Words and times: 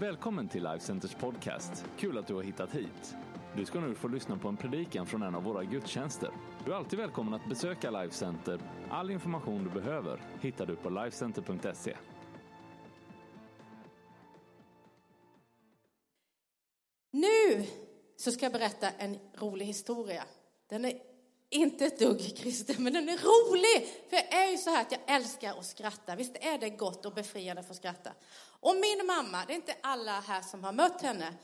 Välkommen 0.00 0.48
till 0.48 0.62
Life 0.62 0.84
Centers 0.84 1.14
podcast. 1.14 1.84
Kul 1.98 2.18
att 2.18 2.26
du 2.26 2.34
har 2.34 2.42
hittat 2.42 2.74
hit. 2.74 3.14
Du 3.56 3.64
ska 3.64 3.80
nu 3.80 3.94
få 3.94 4.08
lyssna 4.08 4.38
på 4.38 4.48
en 4.48 4.56
predikan 4.56 5.06
från 5.06 5.22
en 5.22 5.34
av 5.34 5.42
våra 5.42 5.64
gudstjänster. 5.64 6.30
Du 6.64 6.72
är 6.72 6.76
alltid 6.76 6.98
välkommen 6.98 7.34
att 7.34 7.48
besöka 7.48 7.90
Life 7.90 8.14
Center. 8.14 8.60
All 8.90 9.10
information 9.10 9.64
du 9.64 9.70
behöver 9.70 10.20
hittar 10.40 10.66
du 10.66 10.76
på 10.76 10.90
lifecenter.se. 10.90 11.96
Nu 17.10 17.64
så 18.16 18.30
ska 18.30 18.44
jag 18.44 18.52
berätta 18.52 18.90
en 18.90 19.18
rolig 19.34 19.66
historia. 19.66 20.24
Den 20.68 20.84
är 20.84 21.13
inte 21.54 21.86
ett 21.86 21.98
dugg 21.98 22.36
kristen, 22.36 22.76
men 22.78 22.92
den 22.92 23.08
är 23.08 23.16
rolig. 23.16 23.88
För 24.08 24.16
jag 24.16 24.46
är 24.46 24.50
ju 24.50 24.58
så 24.58 24.70
här 24.70 24.82
att 24.82 24.92
jag 24.92 25.00
älskar 25.06 25.58
att 25.58 25.66
skratta. 25.66 26.16
Visst 26.16 26.36
är 26.40 26.58
det 26.58 26.70
gott 26.70 27.06
och 27.06 27.14
befriande 27.14 27.60
att 27.60 27.68
få 27.68 27.74
skratta? 27.74 28.12
Och 28.60 28.76
min 28.76 29.06
mamma, 29.06 29.44
det 29.46 29.52
är 29.52 29.56
inte 29.56 29.76
alla 29.80 30.20
här 30.20 30.42
som 30.42 30.64
har 30.64 30.72
mött 30.72 31.02
henne. 31.02 31.34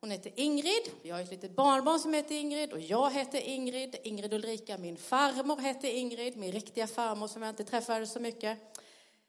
Hon 0.00 0.10
heter 0.10 0.32
Ingrid, 0.36 0.90
vi 1.02 1.10
har 1.10 1.20
ett 1.20 1.30
litet 1.30 1.56
barnbarn 1.56 1.98
som 1.98 2.14
heter 2.14 2.34
Ingrid 2.34 2.72
och 2.72 2.80
jag 2.80 3.10
heter 3.10 3.40
Ingrid. 3.40 3.96
Ingrid 4.02 4.32
Ulrika, 4.32 4.78
min 4.78 4.96
farmor 4.96 5.60
heter 5.60 5.88
Ingrid, 5.88 6.36
min 6.36 6.52
riktiga 6.52 6.86
farmor 6.86 7.26
som 7.28 7.42
jag 7.42 7.48
inte 7.48 7.64
träffade 7.64 8.06
så 8.06 8.20
mycket. 8.20 8.58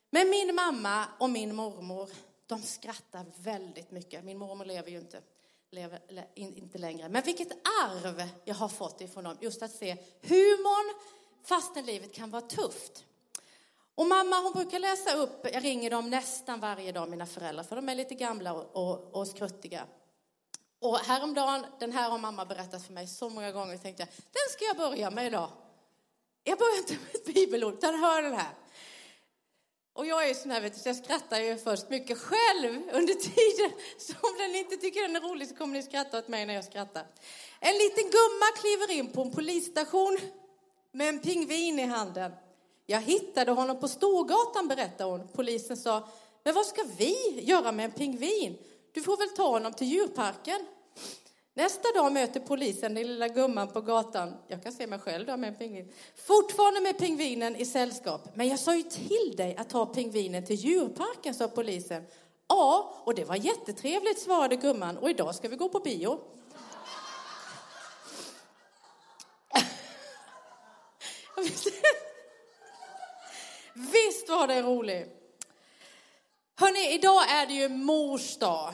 Men 0.09 0.29
min 0.29 0.55
mamma 0.55 1.05
och 1.19 1.29
min 1.29 1.55
mormor, 1.55 2.09
de 2.47 2.61
skrattar 2.61 3.25
väldigt 3.37 3.91
mycket. 3.91 4.23
Min 4.23 4.37
mormor 4.37 4.65
lever 4.65 4.91
ju 4.91 4.97
inte 4.97 5.21
lever 5.71 5.99
inte 6.35 6.77
längre. 6.77 7.09
Men 7.09 7.23
vilket 7.23 7.51
arv 7.83 8.29
jag 8.45 8.55
har 8.55 8.67
fått 8.69 9.01
ifrån 9.01 9.23
dem, 9.23 9.37
just 9.41 9.61
att 9.61 9.71
se 9.71 9.97
humorn 10.21 10.99
fastän 11.43 11.85
livet 11.85 12.13
kan 12.13 12.29
vara 12.29 12.41
tufft. 12.41 13.05
Och 13.95 14.07
mamma 14.07 14.35
hon 14.35 14.53
brukar 14.53 14.79
läsa 14.79 15.13
upp, 15.13 15.47
jag 15.53 15.63
ringer 15.63 15.89
dem 15.89 16.09
nästan 16.09 16.59
varje 16.59 16.91
dag, 16.91 17.09
mina 17.09 17.25
föräldrar, 17.25 17.63
för 17.63 17.75
de 17.75 17.89
är 17.89 17.95
lite 17.95 18.15
gamla 18.15 18.53
och, 18.53 18.89
och, 18.89 19.15
och 19.15 19.27
skruttiga. 19.27 19.85
Och 20.79 20.97
häromdagen, 20.97 21.65
den 21.79 21.91
här 21.91 22.09
har 22.09 22.17
mamma 22.17 22.45
berättat 22.45 22.85
för 22.85 22.93
mig 22.93 23.07
så 23.07 23.29
många 23.29 23.51
gånger, 23.51 23.77
tänkte 23.77 24.03
jag, 24.03 24.09
den 24.09 24.53
ska 24.53 24.65
jag 24.65 24.77
börja 24.77 25.11
med 25.11 25.25
idag. 25.25 25.49
Jag 26.43 26.57
börjar 26.57 26.77
inte 26.77 26.93
med 26.93 27.15
ett 27.15 27.25
bibelord, 27.33 27.73
utan 27.73 27.99
hör 27.99 28.21
den 28.21 28.33
här. 28.33 28.53
Och 29.93 30.05
jag 30.05 30.29
är 30.29 30.33
sån 30.33 30.51
här, 30.51 30.61
vet 30.61 30.73
du, 30.73 30.79
så 30.79 30.89
jag 30.89 30.95
skrattar 30.95 31.39
ju 31.39 31.57
först 31.57 31.89
mycket 31.89 32.17
själv 32.17 32.81
under 32.93 33.13
tiden. 33.13 33.71
Så 33.97 34.13
om 34.21 34.37
den 34.37 34.55
inte 34.55 34.77
tycker 34.77 35.01
den 35.01 35.15
är 35.15 35.19
rolig 35.21 35.47
så 35.47 35.55
kommer 35.55 35.73
ni 35.73 35.83
skratta 35.83 36.19
åt 36.19 36.27
mig 36.27 36.45
när 36.45 36.53
jag 36.53 36.63
skrattar. 36.63 37.05
En 37.59 37.73
liten 37.73 38.03
gumma 38.03 38.45
kliver 38.55 38.91
in 38.91 39.11
på 39.11 39.21
en 39.21 39.31
polisstation 39.31 40.19
med 40.91 41.09
en 41.09 41.19
pingvin 41.19 41.79
i 41.79 41.85
handen. 41.85 42.31
Jag 42.85 43.01
hittade 43.01 43.51
honom 43.51 43.79
på 43.79 43.87
Storgatan, 43.87 44.67
berättar 44.67 45.05
hon. 45.05 45.27
Polisen 45.27 45.77
sa, 45.77 46.07
men 46.43 46.53
vad 46.53 46.65
ska 46.65 46.83
vi 46.97 47.41
göra 47.41 47.71
med 47.71 47.85
en 47.85 47.91
pingvin? 47.91 48.57
Du 48.91 49.01
får 49.01 49.17
väl 49.17 49.29
ta 49.29 49.49
honom 49.49 49.73
till 49.73 49.87
djurparken. 49.87 50.65
Nästa 51.53 51.91
dag 51.91 52.13
möter 52.13 52.39
polisen 52.39 52.93
den 52.93 53.07
lilla 53.07 53.27
gumman 53.27 53.67
på 53.67 53.81
gatan. 53.81 54.33
Jag 54.47 54.63
kan 54.63 54.71
se 54.71 54.87
mig 54.87 54.99
själv 54.99 55.25
där 55.25 55.37
med 55.37 55.47
en 55.47 55.55
pingvin. 55.55 55.93
Fortfarande 56.15 56.81
med 56.81 56.97
pingvinen 56.97 57.55
i 57.55 57.65
sällskap. 57.65 58.35
Men 58.35 58.47
jag 58.47 58.59
sa 58.59 58.75
ju 58.75 58.83
till 58.83 59.33
dig 59.37 59.55
att 59.55 59.69
ta 59.69 59.85
pingvinen 59.85 60.45
till 60.45 60.55
djurparken, 60.55 61.33
sa 61.33 61.47
polisen. 61.47 62.03
Ja, 62.47 62.93
och 63.03 63.15
det 63.15 63.25
var 63.25 63.35
jättetrevligt, 63.35 64.19
svarade 64.19 64.55
gumman. 64.55 64.97
Och 64.97 65.09
idag 65.09 65.35
ska 65.35 65.49
vi 65.49 65.55
gå 65.55 65.69
på 65.69 65.79
bio. 65.79 66.19
Visst 73.73 74.29
var 74.29 74.47
det 74.47 74.61
roligt. 74.61 75.15
Hörni, 76.55 76.93
idag 76.93 77.29
är 77.29 77.47
det 77.47 77.53
ju 77.53 77.69
mors 77.69 78.37
dag. 78.37 78.73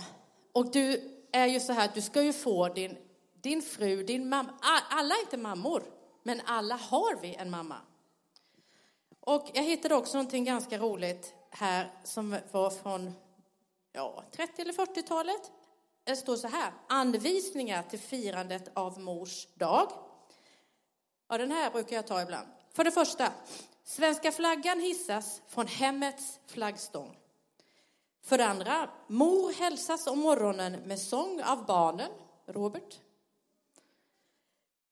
Och 0.52 0.72
du 0.72 1.15
är 1.36 1.47
ju 1.47 1.59
så 1.59 1.73
här 1.73 1.86
att 1.86 1.94
du 1.94 2.02
ska 2.02 2.22
ju 2.22 2.33
få 2.33 2.69
din, 2.69 2.97
din 3.41 3.61
fru, 3.61 4.03
din 4.03 4.30
mamma, 4.30 4.53
alla 4.89 5.16
är 5.16 5.19
inte 5.19 5.38
mammor, 5.38 5.84
men 6.23 6.41
alla 6.46 6.75
har 6.75 7.22
vi 7.22 7.35
en 7.35 7.50
mamma. 7.50 7.78
Och 9.19 9.50
jag 9.53 9.63
hittade 9.63 9.95
också 9.95 10.18
någonting 10.18 10.45
ganska 10.45 10.78
roligt 10.78 11.34
här 11.50 11.91
som 12.03 12.38
var 12.51 12.69
från 12.69 13.13
ja, 13.91 14.24
30 14.31 14.62
eller 14.62 14.74
40-talet. 14.74 15.51
Det 16.03 16.16
står 16.16 16.35
så 16.35 16.47
här, 16.47 16.74
anvisningar 16.88 17.84
till 17.84 18.00
firandet 18.00 18.72
av 18.74 19.00
mors 19.00 19.47
dag. 19.56 19.91
Ja, 21.29 21.38
den 21.38 21.51
här 21.51 21.72
brukar 21.72 21.95
jag 21.95 22.07
ta 22.07 22.22
ibland. 22.22 22.47
För 22.74 22.84
det 22.84 22.91
första, 22.91 23.31
svenska 23.84 24.31
flaggan 24.31 24.79
hissas 24.79 25.41
från 25.47 25.68
hemmets 25.68 26.40
flaggstång. 26.45 27.18
För 28.25 28.38
det 28.38 28.46
andra, 28.46 28.90
mor 29.08 29.53
hälsas 29.53 30.08
om 30.08 30.19
morgonen 30.19 30.74
med 30.86 31.00
sång 31.00 31.41
av 31.41 31.66
barnen, 31.66 32.12
Robert. 32.46 33.00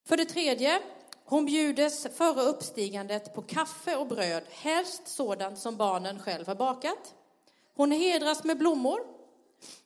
För 0.06 0.16
det 0.16 0.24
tredje, 0.24 0.80
hon 1.24 1.44
bjudes 1.44 2.06
före 2.16 2.42
uppstigandet 2.42 3.34
på 3.34 3.42
kaffe 3.42 3.96
och 3.96 4.06
bröd, 4.06 4.42
helst 4.50 5.08
sådant 5.08 5.58
som 5.58 5.76
barnen 5.76 6.18
själv 6.18 6.46
har 6.46 6.54
bakat. 6.54 7.14
Hon 7.74 7.92
hedras 7.92 8.44
med 8.44 8.58
blommor 8.58 9.00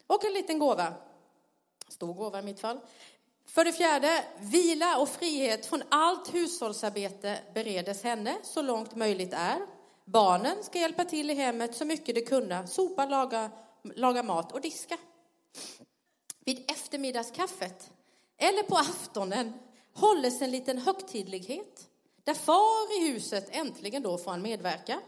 och 0.06 0.24
en 0.24 0.32
liten 0.32 0.58
gåva. 0.58 0.94
Stor 1.88 2.14
gåva 2.14 2.38
i 2.38 2.42
mitt 2.42 2.60
fall. 2.60 2.80
För 3.46 3.64
det 3.64 3.72
fjärde, 3.72 4.24
vila 4.38 4.98
och 4.98 5.08
frihet 5.08 5.66
från 5.66 5.82
allt 5.88 6.34
hushållsarbete 6.34 7.38
beredes 7.54 8.02
henne 8.02 8.36
så 8.42 8.62
långt 8.62 8.94
möjligt 8.94 9.32
är. 9.32 9.77
Barnen 10.12 10.64
ska 10.64 10.78
hjälpa 10.78 11.04
till 11.04 11.30
i 11.30 11.34
hemmet 11.34 11.76
så 11.76 11.84
mycket 11.84 12.14
de 12.14 12.20
kunna, 12.20 12.66
sopa, 12.66 13.06
laga, 13.06 13.50
laga 13.82 14.22
mat 14.22 14.52
och 14.52 14.60
diska. 14.60 14.98
Vid 16.44 16.70
eftermiddagskaffet 16.70 17.90
eller 18.36 18.62
på 18.62 18.76
aftonen 18.76 19.52
hålles 19.94 20.42
en 20.42 20.50
liten 20.50 20.78
högtidlighet 20.78 21.88
där 22.24 22.34
far 22.34 22.98
i 22.98 23.12
huset 23.12 23.48
äntligen 23.50 24.02
då 24.02 24.18
får 24.18 24.30
han 24.30 24.42
medverka. 24.42 25.00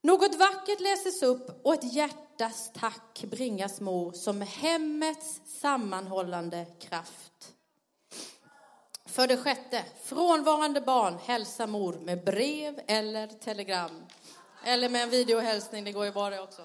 Något 0.00 0.34
vackert 0.34 0.80
läses 0.80 1.22
upp 1.22 1.60
och 1.66 1.74
ett 1.74 1.92
hjärtas 1.92 2.70
tack 2.74 3.24
bringas 3.30 3.80
mor 3.80 4.12
som 4.12 4.40
hemmets 4.40 5.40
sammanhållande 5.44 6.66
kraft. 6.80 7.54
För 9.12 9.26
det 9.26 9.36
sjätte, 9.36 9.84
frånvarande 10.04 10.80
barn 10.80 11.18
Hälsa 11.24 11.66
mor 11.66 11.92
med 11.92 12.24
brev 12.24 12.80
eller 12.86 13.26
telegram. 13.26 14.06
Eller 14.64 14.88
med 14.88 15.02
en 15.02 15.10
videohälsning, 15.10 15.84
det 15.84 15.92
går 15.92 16.04
ju 16.04 16.12
bra 16.12 16.30
det 16.30 16.40
också. 16.40 16.62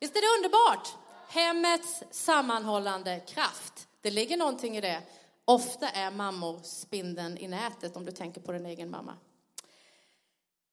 Visst 0.00 0.16
är 0.16 0.20
det 0.20 0.38
underbart? 0.38 0.88
Hemmets 1.28 2.02
sammanhållande 2.10 3.20
kraft. 3.20 3.88
Det 4.00 4.10
ligger 4.10 4.36
någonting 4.36 4.76
i 4.76 4.80
det. 4.80 5.02
Ofta 5.44 5.88
är 5.88 6.10
mammor 6.10 6.60
spindeln 6.62 7.38
i 7.38 7.48
nätet 7.48 7.96
om 7.96 8.04
du 8.04 8.12
tänker 8.12 8.40
på 8.40 8.52
din 8.52 8.66
egen 8.66 8.90
mamma. 8.90 9.16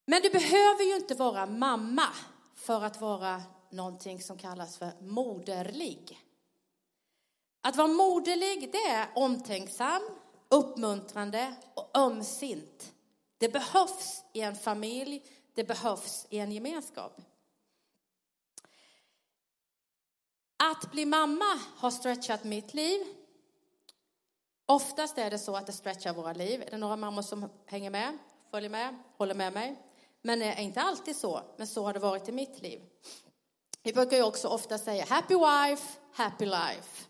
Men 0.06 0.22
du 0.22 0.30
behöver 0.30 0.84
ju 0.84 0.96
inte 0.96 1.16
vara 1.16 1.46
mamma 1.46 2.08
för 2.56 2.84
att 2.84 3.02
vara 3.02 3.44
någonting 3.70 4.22
som 4.22 4.38
kallas 4.38 4.78
för 4.78 4.92
moderlig. 5.02 6.20
Att 7.62 7.76
vara 7.76 7.88
moderlig, 7.88 8.72
det 8.72 8.88
är 8.88 9.08
omtänksam, 9.16 10.02
uppmuntrande 10.50 11.56
och 11.74 11.98
ömsint. 11.98 12.94
Det 13.38 13.50
behövs 13.50 14.24
i 14.34 14.42
en 14.42 14.56
familj, 14.56 15.24
det 15.54 15.64
behövs 15.64 16.28
i 16.30 16.40
en 16.40 16.52
gemenskap. 16.52 17.22
Att 20.58 20.92
bli 20.92 21.06
mamma 21.06 21.60
har 21.78 21.92
stretchat 21.92 22.44
mitt 22.44 22.74
liv. 22.74 23.06
Oftast 24.66 25.18
är 25.18 25.32
det 25.32 25.40
så 25.40 25.56
att 25.56 25.66
det 25.66 25.74
stretchar 25.74 26.14
våra 26.14 26.34
liv. 26.34 26.62
Är 26.62 26.72
det 26.72 26.78
några 26.78 26.96
mammor 26.96 27.22
som 27.22 27.50
hänger 27.66 27.90
med, 27.90 28.18
följer 28.52 28.70
med, 28.70 28.96
håller 29.18 29.36
med 29.36 29.54
mig? 29.54 29.82
Men 30.22 30.40
det 30.40 30.46
är 30.46 30.62
inte 30.62 30.82
alltid 30.82 31.16
så, 31.16 31.42
men 31.58 31.68
så 31.68 31.84
har 31.84 31.94
det 31.94 32.00
varit 32.00 32.30
i 32.30 32.32
mitt 32.32 32.62
liv. 32.62 32.82
Vi 33.84 33.94
brukar 33.94 34.18
ju 34.18 34.24
också 34.24 34.48
ofta 34.48 34.78
säga 34.78 35.06
happy 35.06 35.36
wife, 35.36 36.00
happy 36.14 36.46
life. 36.46 37.06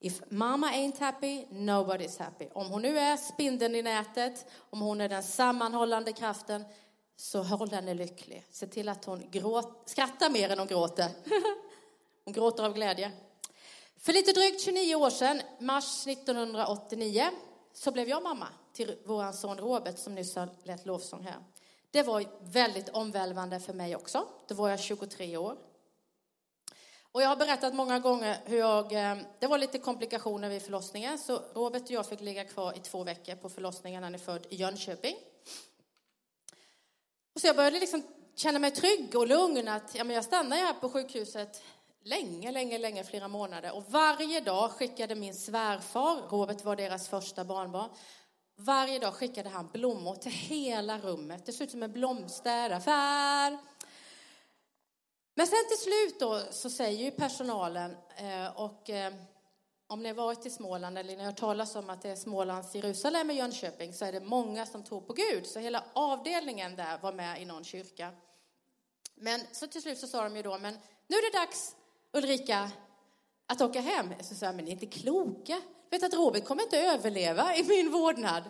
If 0.00 0.20
mama 0.30 0.66
ain't 0.66 0.98
happy, 0.98 1.46
nobody's 1.50 2.18
happy. 2.18 2.48
Om 2.52 2.70
hon 2.70 2.82
nu 2.82 2.98
är 2.98 3.16
spindeln 3.16 3.74
i 3.74 3.82
nätet, 3.82 4.46
om 4.70 4.80
hon 4.80 5.00
är 5.00 5.08
den 5.08 5.22
sammanhållande 5.22 6.12
kraften, 6.12 6.64
så 7.16 7.42
håll 7.42 7.70
henne 7.70 7.94
lycklig. 7.94 8.46
Se 8.50 8.66
till 8.66 8.88
att 8.88 9.04
hon 9.04 9.30
gråt, 9.30 9.82
skrattar 9.86 10.30
mer 10.30 10.50
än 10.50 10.58
hon 10.58 10.68
gråter. 10.68 11.08
hon 12.24 12.34
gråter 12.34 12.64
av 12.64 12.74
glädje. 12.74 13.12
För 13.96 14.12
lite 14.12 14.32
drygt 14.32 14.60
29 14.60 14.94
år 14.94 15.10
sedan, 15.10 15.42
mars 15.60 16.06
1989, 16.06 17.24
så 17.72 17.92
blev 17.92 18.08
jag 18.08 18.22
mamma 18.22 18.48
till 18.72 18.96
vår 19.04 19.32
son 19.32 19.58
Robert 19.58 19.98
som 19.98 20.14
nyss 20.14 20.36
har 20.36 20.48
lett 20.62 20.86
lovsång 20.86 21.22
här. 21.22 21.36
Det 21.90 22.02
var 22.02 22.24
väldigt 22.40 22.88
omvälvande 22.88 23.60
för 23.60 23.72
mig 23.72 23.96
också. 23.96 24.26
Då 24.48 24.54
var 24.54 24.68
jag 24.68 24.80
23 24.80 25.36
år. 25.36 25.56
Och 27.12 27.22
jag 27.22 27.28
har 27.28 27.36
berättat 27.36 27.74
många 27.74 27.98
gånger 27.98 28.38
hur 28.44 28.58
jag, 28.58 28.92
eh, 28.92 29.16
det 29.38 29.46
var 29.46 29.58
lite 29.58 29.78
komplikationer 29.78 30.48
vid 30.48 30.62
förlossningen, 30.62 31.18
så 31.18 31.42
Robert 31.54 31.82
och 31.82 31.90
jag 31.90 32.06
fick 32.06 32.20
ligga 32.20 32.44
kvar 32.44 32.76
i 32.76 32.80
två 32.80 33.04
veckor 33.04 33.34
på 33.34 33.48
förlossningen. 33.48 34.02
Han 34.02 34.14
är 34.14 34.18
född 34.18 34.46
i 34.50 34.56
Jönköping. 34.56 35.16
Och 37.34 37.40
så 37.40 37.46
jag 37.46 37.56
började 37.56 37.80
liksom 37.80 38.02
känna 38.36 38.58
mig 38.58 38.70
trygg 38.70 39.16
och 39.16 39.26
lugn 39.26 39.68
att 39.68 39.94
ja, 39.94 40.04
men 40.04 40.14
jag 40.14 40.24
stannar 40.24 40.56
här 40.56 40.72
på 40.72 40.88
sjukhuset 40.88 41.62
länge, 42.04 42.52
länge, 42.52 42.78
länge, 42.78 43.04
flera 43.04 43.28
månader. 43.28 43.76
Och 43.76 43.84
varje 43.88 44.40
dag 44.40 44.70
skickade 44.70 45.14
min 45.14 45.34
svärfar, 45.34 46.28
Robert 46.30 46.64
var 46.64 46.76
deras 46.76 47.08
första 47.08 47.44
barnbarn, 47.44 47.90
varje 48.56 48.98
dag 48.98 49.14
skickade 49.14 49.48
han 49.48 49.68
blommor 49.72 50.14
till 50.14 50.32
hela 50.32 50.98
rummet. 50.98 51.46
Det 51.46 51.52
såg 51.52 51.64
ut 51.64 51.70
som 51.70 51.82
en 51.82 51.92
blomsteraffär. 51.92 53.58
Men 55.40 55.46
sen 55.46 55.68
till 55.68 55.78
slut 55.78 56.20
då 56.20 56.42
så 56.50 56.70
säger 56.70 57.04
ju 57.04 57.10
personalen 57.10 57.96
eh, 58.16 58.60
och 58.60 58.90
eh, 58.90 59.12
om 59.86 60.02
ni 60.02 60.08
har 60.08 60.14
varit 60.14 60.46
i 60.46 60.50
Småland 60.50 60.98
eller 60.98 61.16
ni 61.16 61.18
har 61.18 61.30
hört 61.30 61.40
talas 61.40 61.76
om 61.76 61.90
att 61.90 62.02
det 62.02 62.10
är 62.10 62.16
Smålands 62.16 62.74
Jerusalem 62.74 63.30
i 63.30 63.34
Jönköping 63.34 63.92
så 63.92 64.04
är 64.04 64.12
det 64.12 64.20
många 64.20 64.66
som 64.66 64.84
tror 64.84 65.00
på 65.00 65.12
Gud. 65.12 65.46
Så 65.46 65.58
hela 65.58 65.84
avdelningen 65.92 66.76
där 66.76 66.98
var 66.98 67.12
med 67.12 67.42
i 67.42 67.44
någon 67.44 67.64
kyrka. 67.64 68.10
Men 69.14 69.40
så 69.52 69.66
till 69.66 69.82
slut 69.82 69.98
så 69.98 70.06
sa 70.06 70.24
de 70.24 70.36
ju 70.36 70.42
då, 70.42 70.58
men 70.58 70.74
nu 71.06 71.16
är 71.16 71.32
det 71.32 71.38
dags 71.38 71.76
Ulrika 72.12 72.70
att 73.46 73.60
åka 73.60 73.80
hem. 73.80 74.14
Så 74.20 74.34
sa 74.34 74.46
jag, 74.46 74.54
men 74.54 74.64
ni 74.64 74.70
är 74.70 74.74
inte 74.74 74.98
kloka. 74.98 75.60
Vet 75.90 76.02
att 76.02 76.14
Robert 76.14 76.44
kommer 76.44 76.62
inte 76.62 76.80
överleva 76.80 77.56
i 77.56 77.64
min 77.64 77.90
vårdnad. 77.90 78.42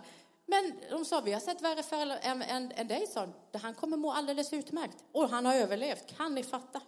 Men 0.51 0.81
de 0.91 1.05
sa, 1.05 1.21
vi 1.21 1.33
har 1.33 1.41
sett 1.41 1.61
värre 1.61 1.83
fall 1.83 2.11
än, 2.11 2.43
än, 2.43 2.73
än 2.73 2.89
dig, 2.89 3.07
sa 3.07 3.29
Han 3.53 3.75
kommer 3.75 3.97
må 3.97 4.13
alldeles 4.13 4.53
utmärkt. 4.53 5.05
Och 5.13 5.29
han 5.29 5.47
har 5.47 5.55
överlevt, 5.55 6.17
kan 6.17 6.35
ni 6.35 6.43
fatta? 6.43 6.81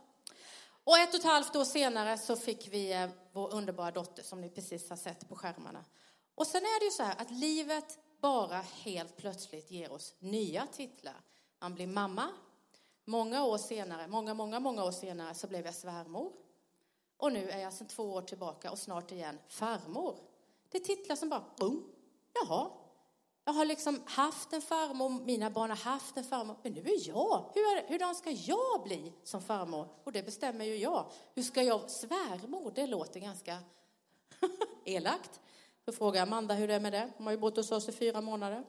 Och 0.84 0.98
ett 0.98 1.14
och 1.14 1.20
ett 1.20 1.24
halvt 1.24 1.56
år 1.56 1.64
senare 1.64 2.18
så 2.18 2.36
fick 2.36 2.68
vi 2.72 2.92
eh, 2.92 3.08
vår 3.32 3.54
underbara 3.54 3.90
dotter 3.90 4.22
som 4.22 4.40
ni 4.40 4.50
precis 4.50 4.90
har 4.90 4.96
sett 4.96 5.28
på 5.28 5.36
skärmarna. 5.36 5.84
Och 6.34 6.46
sen 6.46 6.62
är 6.62 6.80
det 6.80 6.84
ju 6.84 6.90
så 6.90 7.02
här 7.02 7.20
att 7.20 7.30
livet 7.30 7.98
bara 8.20 8.56
helt 8.56 9.16
plötsligt 9.16 9.70
ger 9.70 9.92
oss 9.92 10.14
nya 10.18 10.66
titlar. 10.66 11.20
Man 11.60 11.74
blir 11.74 11.86
mamma. 11.86 12.28
Många 13.04 13.44
år 13.44 13.58
senare, 13.58 14.06
många, 14.08 14.34
många, 14.34 14.60
många 14.60 14.84
år 14.84 14.90
senare 14.90 15.34
så 15.34 15.46
blev 15.46 15.64
jag 15.64 15.74
svärmor. 15.74 16.32
Och 17.16 17.32
nu 17.32 17.50
är 17.50 17.58
jag 17.58 17.72
sedan 17.72 17.86
två 17.86 18.02
år 18.02 18.22
tillbaka 18.22 18.70
och 18.70 18.78
snart 18.78 19.12
igen 19.12 19.38
farmor. 19.48 20.18
Det 20.68 20.78
är 20.78 20.84
titlar 20.84 21.16
som 21.16 21.28
bara, 21.28 21.44
boom, 21.58 21.84
jaha. 22.34 22.70
Jag 23.44 23.52
har 23.52 23.64
liksom 23.64 24.02
haft 24.06 24.52
en 24.52 24.62
farmor, 24.62 25.10
mina 25.24 25.50
barn 25.50 25.70
har 25.70 25.76
haft 25.76 26.16
en 26.16 26.24
farmor, 26.24 26.56
men 26.62 26.72
nu 26.72 26.80
är 26.80 27.08
jag. 27.08 27.50
Hur, 27.54 27.88
hur 27.88 28.14
ska 28.14 28.30
jag 28.30 28.82
bli 28.82 29.12
som 29.24 29.42
farmor? 29.42 29.88
Och 30.04 30.12
det 30.12 30.22
bestämmer 30.22 30.64
ju 30.64 30.76
jag. 30.76 31.10
Hur 31.34 31.42
ska 31.42 31.62
jag, 31.62 31.90
svärmor, 31.90 32.72
det 32.74 32.86
låter 32.86 33.20
ganska 33.20 33.58
elakt. 34.84 35.40
Då 35.84 35.92
frågar 35.92 36.22
Amanda 36.22 36.54
hur 36.54 36.68
det 36.68 36.74
är 36.74 36.80
med 36.80 36.92
det. 36.92 37.10
Hon 37.16 37.26
har 37.26 37.32
ju 37.32 37.38
bott 37.38 37.56
hos 37.56 37.72
oss 37.72 37.88
i 37.88 37.92
fyra 37.92 38.20
månader. 38.20 38.64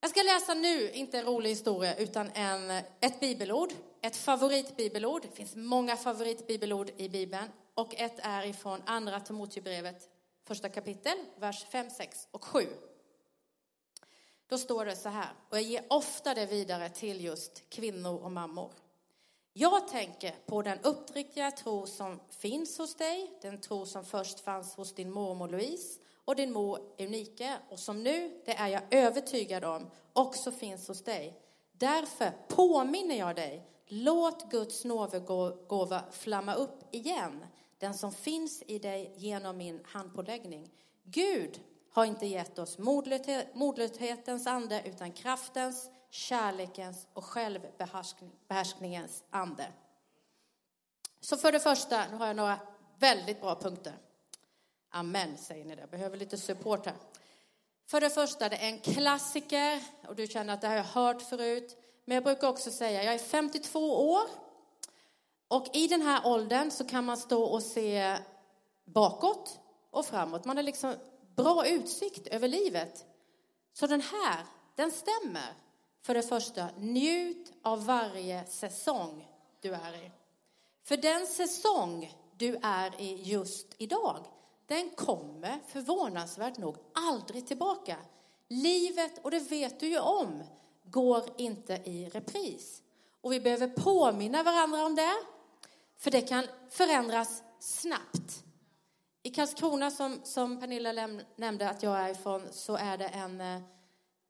Jag 0.00 0.10
ska 0.10 0.22
läsa 0.22 0.54
nu, 0.54 0.90
inte 0.90 1.18
en 1.18 1.24
rolig 1.24 1.50
historia, 1.50 1.96
utan 1.96 2.30
en, 2.34 2.70
ett 3.00 3.20
bibelord. 3.20 3.72
Ett 4.00 4.16
favoritbibelord. 4.16 5.22
Det 5.22 5.36
finns 5.36 5.56
många 5.56 5.96
favoritbibelord 5.96 6.90
i 6.96 7.08
Bibeln. 7.08 7.48
Och 7.74 7.94
ett 7.94 8.18
är 8.22 8.46
ifrån 8.46 8.82
Andra 8.86 9.20
Timoteusbrevet, 9.20 10.08
första 10.44 10.68
kapitel, 10.68 11.18
vers 11.38 11.64
5, 11.64 11.90
6 11.90 12.28
och 12.30 12.44
7. 12.44 12.66
Då 14.50 14.58
står 14.58 14.84
det 14.84 14.96
så 14.96 15.08
här, 15.08 15.28
och 15.48 15.56
jag 15.56 15.62
ger 15.62 15.84
ofta 15.88 16.34
det 16.34 16.46
vidare 16.46 16.88
till 16.88 17.24
just 17.24 17.70
kvinnor 17.70 18.24
och 18.24 18.32
mammor. 18.32 18.70
Jag 19.52 19.88
tänker 19.88 20.34
på 20.46 20.62
den 20.62 20.78
uppriktiga 20.82 21.50
tro 21.50 21.86
som 21.86 22.20
finns 22.30 22.78
hos 22.78 22.94
dig, 22.94 23.38
den 23.42 23.60
tro 23.60 23.86
som 23.86 24.04
först 24.04 24.40
fanns 24.40 24.74
hos 24.74 24.94
din 24.94 25.10
mormor 25.10 25.48
Louise 25.48 26.00
och 26.24 26.36
din 26.36 26.52
mor 26.52 26.80
Unike 26.98 27.56
och 27.68 27.78
som 27.78 28.02
nu, 28.02 28.42
det 28.44 28.52
är 28.52 28.68
jag 28.68 28.82
övertygad 28.90 29.64
om, 29.64 29.90
också 30.12 30.52
finns 30.52 30.88
hos 30.88 31.04
dig. 31.04 31.40
Därför 31.72 32.32
påminner 32.48 33.18
jag 33.18 33.36
dig, 33.36 33.66
låt 33.86 34.50
Guds 34.50 34.84
nådegåva 34.84 36.02
flamma 36.10 36.54
upp 36.54 36.94
igen, 36.94 37.46
den 37.78 37.94
som 37.94 38.12
finns 38.12 38.62
i 38.66 38.78
dig 38.78 39.14
genom 39.16 39.56
min 39.56 39.80
handpåläggning. 39.84 40.70
Gud 41.04 41.60
har 42.00 42.06
inte 42.06 42.26
gett 42.26 42.58
oss 42.58 42.78
modlöshetens 43.52 44.46
ande 44.46 44.82
utan 44.84 45.12
kraftens, 45.12 45.90
kärlekens 46.10 47.06
och 47.12 47.24
självbehärskningens 47.24 49.24
ande. 49.30 49.66
Så 51.20 51.36
för 51.36 51.52
det 51.52 51.60
första, 51.60 52.04
nu 52.10 52.16
har 52.16 52.26
jag 52.26 52.36
några 52.36 52.58
väldigt 52.98 53.40
bra 53.40 53.54
punkter. 53.54 53.92
Amen, 54.90 55.38
säger 55.38 55.64
ni 55.64 55.74
det. 55.74 55.80
Jag 55.80 55.90
behöver 55.90 56.16
lite 56.16 56.38
support 56.38 56.86
här. 56.86 56.94
För 57.86 58.00
det 58.00 58.10
första, 58.10 58.48
det 58.48 58.56
är 58.56 58.68
en 58.68 58.78
klassiker 58.78 59.82
och 60.08 60.16
du 60.16 60.26
känner 60.26 60.54
att 60.54 60.60
det 60.60 60.68
har 60.68 60.76
jag 60.76 60.84
hört 60.84 61.22
förut. 61.22 61.76
Men 62.04 62.14
jag 62.14 62.24
brukar 62.24 62.48
också 62.48 62.70
säga, 62.70 63.04
jag 63.04 63.14
är 63.14 63.18
52 63.18 64.12
år 64.12 64.22
och 65.48 65.76
i 65.76 65.86
den 65.86 66.02
här 66.02 66.26
åldern 66.26 66.70
så 66.70 66.84
kan 66.84 67.04
man 67.04 67.16
stå 67.16 67.42
och 67.42 67.62
se 67.62 68.16
bakåt 68.84 69.60
och 69.90 70.06
framåt. 70.06 70.44
Man 70.44 70.56
har 70.56 70.62
liksom 70.62 70.94
bra 71.42 71.66
utsikt 71.66 72.26
över 72.26 72.48
livet. 72.48 73.04
Så 73.72 73.86
den 73.86 74.00
här, 74.00 74.46
den 74.74 74.90
stämmer. 74.90 75.54
För 76.02 76.14
det 76.14 76.22
första, 76.22 76.68
njut 76.78 77.52
av 77.62 77.84
varje 77.84 78.46
säsong 78.46 79.28
du 79.60 79.72
är 79.74 80.06
i. 80.06 80.10
För 80.82 80.96
den 80.96 81.26
säsong 81.26 82.14
du 82.36 82.58
är 82.62 83.00
i 83.00 83.22
just 83.22 83.66
idag, 83.78 84.18
den 84.66 84.90
kommer 84.90 85.60
förvånansvärt 85.68 86.58
nog 86.58 86.76
aldrig 86.92 87.46
tillbaka. 87.46 87.96
Livet, 88.48 89.24
och 89.24 89.30
det 89.30 89.38
vet 89.38 89.80
du 89.80 89.88
ju 89.88 89.98
om, 89.98 90.42
går 90.84 91.24
inte 91.36 91.72
i 91.72 92.08
repris. 92.08 92.82
Och 93.20 93.32
vi 93.32 93.40
behöver 93.40 93.68
påminna 93.68 94.42
varandra 94.42 94.84
om 94.84 94.94
det, 94.94 95.14
för 95.96 96.10
det 96.10 96.20
kan 96.20 96.46
förändras 96.70 97.42
snabbt. 97.60 98.44
I 99.22 99.30
Karlskrona, 99.30 99.90
som, 99.90 100.20
som 100.24 100.60
Pernilla 100.60 101.08
nämnde 101.36 101.70
att 101.70 101.82
jag 101.82 101.98
är 102.00 102.08
ifrån, 102.08 102.42
så 102.50 102.76
är 102.76 102.98
det 102.98 103.06
en, 103.06 103.40
eh, 103.40 103.60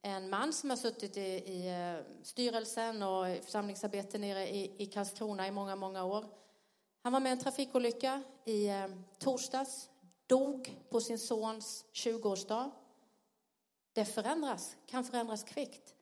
en 0.03 0.31
man 0.31 0.53
som 0.53 0.71
har 0.71 0.77
suttit 0.77 1.17
i, 1.17 1.21
i 1.21 1.69
eh, 1.69 2.23
styrelsen 2.23 3.03
och 3.03 3.31
i 3.31 3.41
församlingsarbete 3.45 4.19
nere 4.19 4.49
i, 4.49 4.83
i 4.83 4.87
Karlskrona 4.87 5.47
i 5.47 5.51
många, 5.51 5.77
många 5.77 6.05
år. 6.05 6.25
Han 7.03 7.13
var 7.13 7.21
med 7.21 7.31
i 7.31 7.33
en 7.33 7.39
trafikolycka 7.39 8.23
i 8.45 8.69
eh, 8.69 8.87
torsdags, 9.19 9.91
dog 10.27 10.79
på 10.91 11.01
sin 11.01 11.19
sons 11.19 11.85
20-årsdag. 11.93 12.71
Det 13.93 14.05
förändras, 14.05 14.77
kan 14.87 15.05
förändras 15.05 15.45
kvickt. 15.45 15.95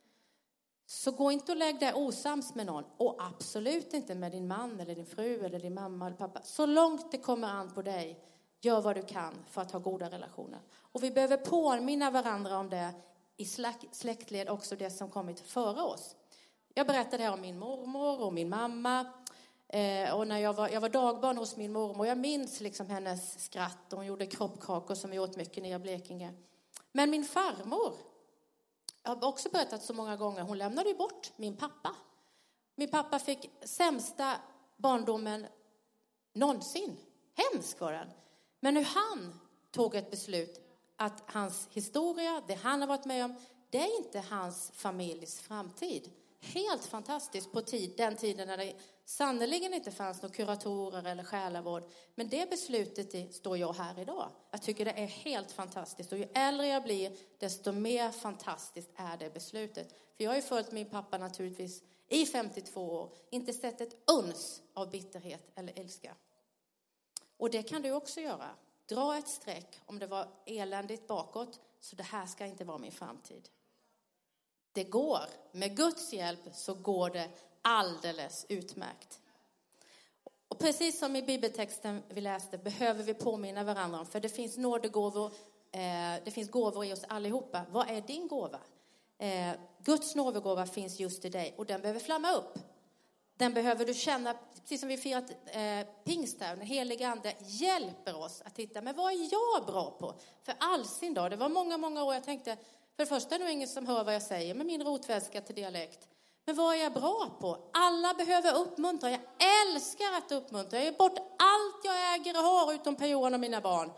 Så 0.86 1.10
gå 1.10 1.32
inte 1.32 1.52
och 1.52 1.58
lägg 1.58 1.80
dig 1.80 1.92
osams 1.94 2.54
med 2.54 2.66
någon 2.66 2.84
och 2.96 3.16
absolut 3.18 3.94
inte 3.94 4.14
med 4.14 4.32
din 4.32 4.48
man 4.48 4.80
eller 4.80 4.94
din 4.94 5.06
fru 5.06 5.44
eller 5.44 5.60
din 5.60 5.74
mamma 5.74 6.06
eller 6.06 6.16
pappa. 6.16 6.42
Så 6.42 6.66
långt 6.66 7.12
det 7.12 7.18
kommer 7.18 7.48
an 7.48 7.74
på 7.74 7.82
dig 7.82 8.24
Gör 8.60 8.80
vad 8.80 8.96
du 8.96 9.02
kan 9.02 9.44
för 9.50 9.62
att 9.62 9.70
ha 9.70 9.78
goda 9.78 10.10
relationer. 10.10 10.60
Och 10.92 11.02
vi 11.02 11.10
behöver 11.10 11.36
påminna 11.36 12.10
varandra 12.10 12.58
om 12.58 12.70
det 12.70 12.94
i 13.36 13.44
släktled 13.92 14.48
också, 14.48 14.76
det 14.76 14.90
som 14.90 15.10
kommit 15.10 15.40
före 15.40 15.82
oss. 15.82 16.16
Jag 16.74 16.86
berättade 16.86 17.22
här 17.22 17.32
om 17.32 17.40
min 17.40 17.58
mormor 17.58 18.22
och 18.22 18.32
min 18.32 18.48
mamma. 18.48 19.06
Eh, 19.68 20.14
och 20.14 20.28
när 20.28 20.38
jag 20.38 20.52
var, 20.52 20.68
jag 20.68 20.80
var 20.80 20.88
dagbarn 20.88 21.36
hos 21.36 21.56
min 21.56 21.72
mormor, 21.72 22.06
jag 22.06 22.18
minns 22.18 22.60
liksom 22.60 22.90
hennes 22.90 23.44
skratt. 23.44 23.78
Hon 23.90 24.06
gjorde 24.06 24.26
kroppkakor 24.26 24.94
som 24.94 25.10
vi 25.10 25.18
åt 25.18 25.36
mycket 25.36 25.62
nere 25.62 25.74
i 25.74 25.78
Blekinge. 25.78 26.34
Men 26.92 27.10
min 27.10 27.24
farmor, 27.24 27.94
jag 29.02 29.16
har 29.16 29.28
också 29.28 29.48
berättat 29.48 29.82
så 29.82 29.94
många 29.94 30.16
gånger, 30.16 30.42
hon 30.42 30.58
lämnade 30.58 30.88
ju 30.88 30.94
bort 30.94 31.32
min 31.36 31.56
pappa. 31.56 31.94
Min 32.74 32.90
pappa 32.90 33.18
fick 33.18 33.50
sämsta 33.64 34.36
barndomen 34.76 35.46
någonsin. 36.32 36.96
Hemsk 37.34 37.80
var 37.80 37.92
den. 37.92 38.08
Men 38.60 38.76
hur 38.76 38.84
han 38.84 39.40
tog 39.70 39.94
ett 39.94 40.10
beslut 40.10 40.60
att 40.96 41.22
hans 41.26 41.68
historia, 41.70 42.42
det 42.46 42.54
han 42.54 42.80
har 42.80 42.88
varit 42.88 43.04
med 43.04 43.24
om, 43.24 43.34
det 43.70 43.78
är 43.78 43.98
inte 43.98 44.20
hans 44.20 44.70
familjs 44.74 45.40
framtid. 45.40 46.10
Helt 46.40 46.84
fantastiskt 46.84 47.52
på 47.52 47.60
tid, 47.60 47.94
den 47.96 48.16
tiden 48.16 48.48
när 48.48 48.56
det 48.56 48.74
sannerligen 49.04 49.74
inte 49.74 49.90
fanns 49.90 50.22
några 50.22 50.34
kuratorer 50.34 51.04
eller 51.06 51.24
själavård. 51.24 51.82
Men 52.14 52.28
det 52.28 52.50
beslutet 52.50 53.34
står 53.34 53.58
jag 53.58 53.72
här 53.72 53.98
idag. 53.98 54.30
Jag 54.50 54.62
tycker 54.62 54.84
det 54.84 54.90
är 54.90 55.06
helt 55.06 55.52
fantastiskt. 55.52 56.12
Och 56.12 56.18
ju 56.18 56.28
äldre 56.34 56.66
jag 56.66 56.82
blir, 56.82 57.12
desto 57.38 57.72
mer 57.72 58.10
fantastiskt 58.10 58.90
är 58.96 59.16
det 59.16 59.34
beslutet. 59.34 59.88
För 60.16 60.24
jag 60.24 60.30
har 60.30 60.36
ju 60.36 60.42
följt 60.42 60.72
min 60.72 60.90
pappa 60.90 61.18
naturligtvis 61.18 61.82
i 62.08 62.26
52 62.26 62.80
år, 62.80 63.12
inte 63.30 63.52
sett 63.52 63.80
ett 63.80 64.10
uns 64.10 64.62
av 64.74 64.90
bitterhet 64.90 65.50
eller 65.54 65.78
ilska. 65.78 66.14
Och 67.38 67.50
det 67.50 67.62
kan 67.62 67.82
du 67.82 67.92
också 67.92 68.20
göra. 68.20 68.50
Dra 68.86 69.18
ett 69.18 69.28
streck 69.28 69.80
om 69.86 69.98
det 69.98 70.06
var 70.06 70.28
eländigt 70.46 71.06
bakåt, 71.06 71.60
så 71.80 71.96
det 71.96 72.02
här 72.02 72.26
ska 72.26 72.46
inte 72.46 72.64
vara 72.64 72.78
min 72.78 72.92
framtid. 72.92 73.48
Det 74.72 74.84
går. 74.84 75.20
Med 75.52 75.76
Guds 75.76 76.12
hjälp 76.12 76.40
så 76.52 76.74
går 76.74 77.10
det 77.10 77.30
alldeles 77.62 78.46
utmärkt. 78.48 79.20
Och 80.48 80.58
precis 80.58 80.98
som 80.98 81.16
i 81.16 81.22
bibeltexten 81.22 82.02
vi 82.08 82.20
läste 82.20 82.58
behöver 82.58 83.02
vi 83.02 83.14
påminna 83.14 83.64
varandra 83.64 84.00
om, 84.00 84.06
för 84.06 84.20
det 84.20 84.28
finns 84.28 84.56
nådegåvor, 84.56 85.32
eh, 85.72 86.24
det 86.24 86.30
finns 86.30 86.50
gåvor 86.50 86.84
i 86.84 86.92
oss 86.92 87.04
allihopa. 87.08 87.66
Vad 87.70 87.90
är 87.90 88.00
din 88.00 88.28
gåva? 88.28 88.60
Eh, 89.18 89.52
Guds 89.82 90.14
nådegåva 90.14 90.66
finns 90.66 91.00
just 91.00 91.24
i 91.24 91.28
dig 91.28 91.54
och 91.58 91.66
den 91.66 91.80
behöver 91.80 92.00
flamma 92.00 92.32
upp. 92.32 92.58
Den 93.38 93.54
behöver 93.54 93.84
du 93.84 93.94
känna, 93.94 94.34
precis 94.60 94.80
som 94.80 94.88
vi 94.88 94.96
firat 94.96 95.30
eh, 95.46 95.86
pingst 96.04 96.40
här, 96.40 96.56
den 96.56 96.66
helige 96.66 97.08
Ande 97.08 97.34
hjälper 97.40 98.16
oss 98.16 98.42
att 98.44 98.54
titta, 98.54 98.82
men 98.82 98.96
vad 98.96 99.12
är 99.12 99.28
jag 99.32 99.66
bra 99.66 99.90
på? 99.90 100.14
För 100.42 100.54
all 100.58 100.84
sin 100.84 101.14
dag, 101.14 101.30
det 101.30 101.36
var 101.36 101.48
många, 101.48 101.76
många 101.76 102.04
år 102.04 102.14
jag 102.14 102.24
tänkte, 102.24 102.56
för 102.96 103.04
det 103.04 103.06
första 103.06 103.34
är 103.34 103.38
det 103.38 103.44
nog 103.44 103.52
ingen 103.52 103.68
som 103.68 103.86
hör 103.86 104.04
vad 104.04 104.14
jag 104.14 104.22
säger 104.22 104.54
med 104.54 104.66
min 104.66 104.82
rotväska 104.82 105.40
till 105.40 105.54
dialekt. 105.54 106.08
Men 106.44 106.56
vad 106.56 106.74
är 106.74 106.82
jag 106.82 106.92
bra 106.92 107.36
på? 107.40 107.70
Alla 107.72 108.14
behöver 108.14 108.54
uppmuntra. 108.54 109.10
Jag 109.10 109.20
älskar 109.66 110.12
att 110.18 110.32
uppmuntra. 110.32 110.78
Jag 110.78 110.84
ger 110.84 110.98
bort 110.98 111.18
allt 111.38 111.84
jag 111.84 112.14
äger 112.14 112.36
och 112.38 112.44
har 112.44 112.74
utom 112.74 112.96
Per-Johan 112.96 113.34
och 113.34 113.40
mina 113.40 113.60
barn. 113.60 113.92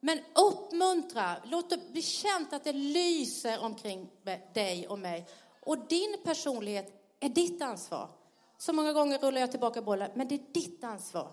Men 0.00 0.18
uppmuntra, 0.34 1.36
låt 1.44 1.70
det 1.70 1.92
bli 1.92 2.02
känt 2.02 2.52
att 2.52 2.64
det 2.64 2.72
lyser 2.72 3.64
omkring 3.64 4.10
dig 4.54 4.88
och 4.88 4.98
mig. 4.98 5.26
Och 5.60 5.78
din 5.78 6.16
personlighet 6.24 6.92
är 7.20 7.28
ditt 7.28 7.62
ansvar. 7.62 8.08
Så 8.58 8.72
många 8.72 8.92
gånger 8.92 9.18
rullar 9.18 9.40
jag 9.40 9.50
tillbaka 9.50 9.82
bollen, 9.82 10.10
men 10.14 10.28
det 10.28 10.34
är 10.34 10.52
ditt 10.52 10.84
ansvar. 10.84 11.32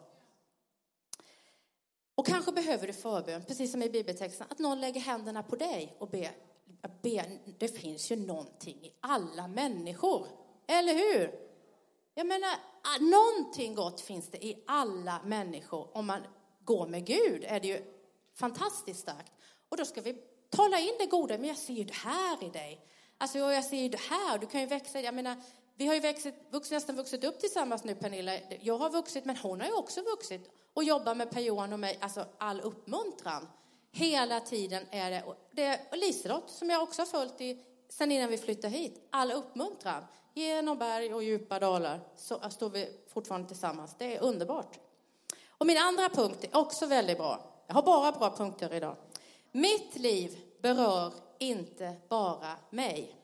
Och 2.15 2.25
kanske 2.25 2.51
behöver 2.51 2.87
du 2.87 2.93
förbön, 2.93 3.43
precis 3.43 3.71
som 3.71 3.83
i 3.83 3.89
bibeltexten, 3.89 4.47
att 4.49 4.59
någon 4.59 4.81
lägger 4.81 5.01
händerna 5.01 5.43
på 5.43 5.55
dig 5.55 5.95
och 5.99 6.09
ber. 6.09 6.31
Be, 7.01 7.39
Det 7.59 7.67
finns 7.67 8.11
ju 8.11 8.15
någonting 8.15 8.85
i 8.85 8.93
alla 8.99 9.47
människor, 9.47 10.27
eller 10.67 10.93
hur? 10.93 11.39
Jag 12.13 12.27
menar, 12.27 12.49
ah, 12.83 12.97
någonting 12.99 13.75
gott 13.75 14.01
finns 14.01 14.31
det 14.31 14.45
i 14.45 14.63
alla 14.67 15.21
människor. 15.25 15.97
Om 15.97 16.05
man 16.05 16.21
går 16.65 16.87
med 16.87 17.05
Gud 17.05 17.43
är 17.47 17.59
det 17.59 17.67
ju 17.67 17.81
fantastiskt 18.35 18.99
starkt. 18.99 19.31
Och 19.69 19.77
då 19.77 19.85
ska 19.85 20.01
vi 20.01 20.17
tala 20.49 20.79
in 20.79 20.95
det 20.99 21.05
goda, 21.05 21.37
men 21.37 21.47
jag 21.47 21.57
ser 21.57 21.73
ju 21.73 21.83
det 21.83 21.93
här 21.93 22.43
i 22.43 22.49
dig. 22.49 22.87
Alltså, 23.17 23.37
jag 23.37 23.65
ser 23.65 23.77
ju 23.77 23.89
det 23.89 23.99
här, 23.99 24.37
du 24.37 24.47
kan 24.47 24.61
ju 24.61 24.67
växa. 24.67 25.01
Jag 25.01 25.15
menar, 25.15 25.35
vi 25.75 25.87
har 25.87 25.93
ju 25.93 25.99
växit, 25.99 26.35
vuxit, 26.49 26.71
nästan 26.71 26.95
vuxit 26.95 27.23
upp 27.23 27.39
tillsammans 27.39 27.83
nu, 27.83 27.95
Pernilla. 27.95 28.31
Jag 28.61 28.77
har 28.77 28.89
vuxit, 28.89 29.25
men 29.25 29.37
hon 29.37 29.61
har 29.61 29.67
ju 29.67 29.73
också 29.73 30.01
vuxit 30.01 30.49
och 30.73 30.83
jobbar 30.83 31.15
med 31.15 31.31
Per-Johan 31.31 31.73
och 31.73 31.79
mig, 31.79 31.97
alltså 32.01 32.25
all 32.37 32.61
uppmuntran. 32.61 33.47
Hela 33.91 34.39
tiden 34.39 34.83
är 34.91 35.11
det, 35.11 35.23
och 35.23 35.35
det 35.51 35.63
är 35.63 35.97
Liselott 35.97 36.49
som 36.49 36.69
jag 36.69 36.83
också 36.83 37.01
har 37.01 37.07
följt 37.07 37.41
i, 37.41 37.65
sen 37.89 38.11
innan 38.11 38.29
vi 38.29 38.37
flyttade 38.37 38.77
hit, 38.77 39.07
all 39.09 39.31
uppmuntran. 39.31 40.03
Genom 40.33 40.77
berg 40.77 41.13
och 41.13 41.23
djupa 41.23 41.59
dalar 41.59 41.99
så 42.15 42.49
står 42.49 42.69
vi 42.69 42.89
fortfarande 43.13 43.47
tillsammans. 43.47 43.95
Det 43.97 44.15
är 44.15 44.23
underbart. 44.23 44.79
Och 45.47 45.65
min 45.65 45.77
andra 45.77 46.09
punkt 46.09 46.43
är 46.43 46.57
också 46.57 46.85
väldigt 46.85 47.17
bra. 47.17 47.63
Jag 47.67 47.75
har 47.75 47.83
bara 47.83 48.11
bra 48.11 48.35
punkter 48.37 48.73
idag. 48.73 48.95
Mitt 49.51 49.95
liv 49.95 50.37
berör 50.61 51.13
inte 51.39 51.95
bara 52.09 52.55
mig. 52.69 53.22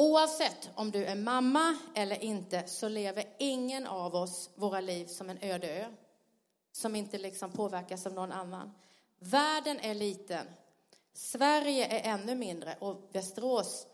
Oavsett 0.00 0.70
om 0.74 0.90
du 0.90 1.04
är 1.04 1.16
mamma 1.16 1.78
eller 1.94 2.24
inte 2.24 2.66
så 2.66 2.88
lever 2.88 3.24
ingen 3.38 3.86
av 3.86 4.14
oss 4.14 4.50
våra 4.54 4.80
liv 4.80 5.06
som 5.06 5.30
en 5.30 5.38
öde 5.42 5.68
ö 5.68 5.84
som 6.72 6.96
inte 6.96 7.18
liksom 7.18 7.52
påverkas 7.52 8.06
av 8.06 8.12
någon 8.12 8.32
annan. 8.32 8.72
Världen 9.18 9.80
är 9.80 9.94
liten. 9.94 10.46
Sverige 11.12 11.86
är 11.86 12.14
ännu 12.14 12.34
mindre 12.34 12.76
och 12.80 13.08
Västerås 13.12 13.86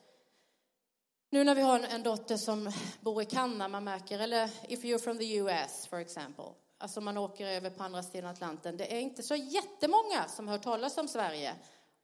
nu 1.31 1.45
när 1.45 1.55
vi 1.55 1.63
har 1.63 1.81
en 1.81 2.03
dotter 2.03 2.37
som 2.37 2.73
bor 3.01 3.23
i 3.23 3.25
Kanada, 3.25 3.69
man 3.69 3.85
märker, 3.85 4.19
eller 4.19 4.51
if 4.69 4.85
you're 4.85 4.99
from 4.99 5.19
the 5.19 5.37
US 5.37 5.87
for 5.87 5.99
example, 5.99 6.45
alltså 6.79 7.01
man 7.01 7.19
åker 7.19 7.47
över 7.47 7.71
på 7.71 7.83
andra 7.83 8.03
sidan 8.03 8.31
Atlanten, 8.31 8.77
det 8.77 8.95
är 8.97 9.01
inte 9.01 9.23
så 9.23 9.35
jättemånga 9.35 10.29
som 10.29 10.49
hör 10.49 10.59
talas 10.59 10.99
om 10.99 11.09
Sverige. 11.09 11.55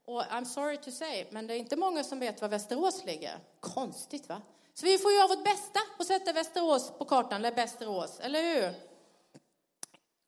Och 0.05 0.23
I'm 0.23 0.45
sorry 0.45 0.77
to 0.77 0.91
say, 0.91 1.27
men 1.31 1.47
det 1.47 1.55
är 1.55 1.59
inte 1.59 1.77
många 1.77 2.05
som 2.05 2.19
vet 2.19 2.41
var 2.41 2.49
Västerås 2.49 3.05
ligger. 3.05 3.39
Konstigt, 3.61 4.29
va? 4.29 4.43
Så 4.75 4.87
vi 4.87 4.99
får 4.99 5.13
göra 5.13 5.29
vårt 5.29 5.45
bästa 5.45 5.81
och 5.99 6.07
sätta 6.07 6.33
Västerås 6.33 6.93
på 6.99 7.05
kartan, 7.05 7.39
eller 7.39 7.55
Västerås, 7.55 8.21
eller 8.21 8.43
hur? 8.43 8.75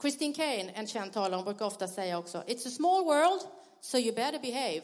Christine 0.03 0.35
Kane, 0.35 0.71
en 0.71 0.87
känd 0.87 1.13
talare, 1.13 1.43
brukar 1.43 1.67
ofta 1.67 1.89
säga 1.89 2.19
också, 2.19 2.39
It's 2.39 2.67
a 2.67 2.71
small 2.71 3.05
world, 3.05 3.41
so 3.81 3.99
you 3.99 4.15
better 4.15 4.39
behave. 4.39 4.83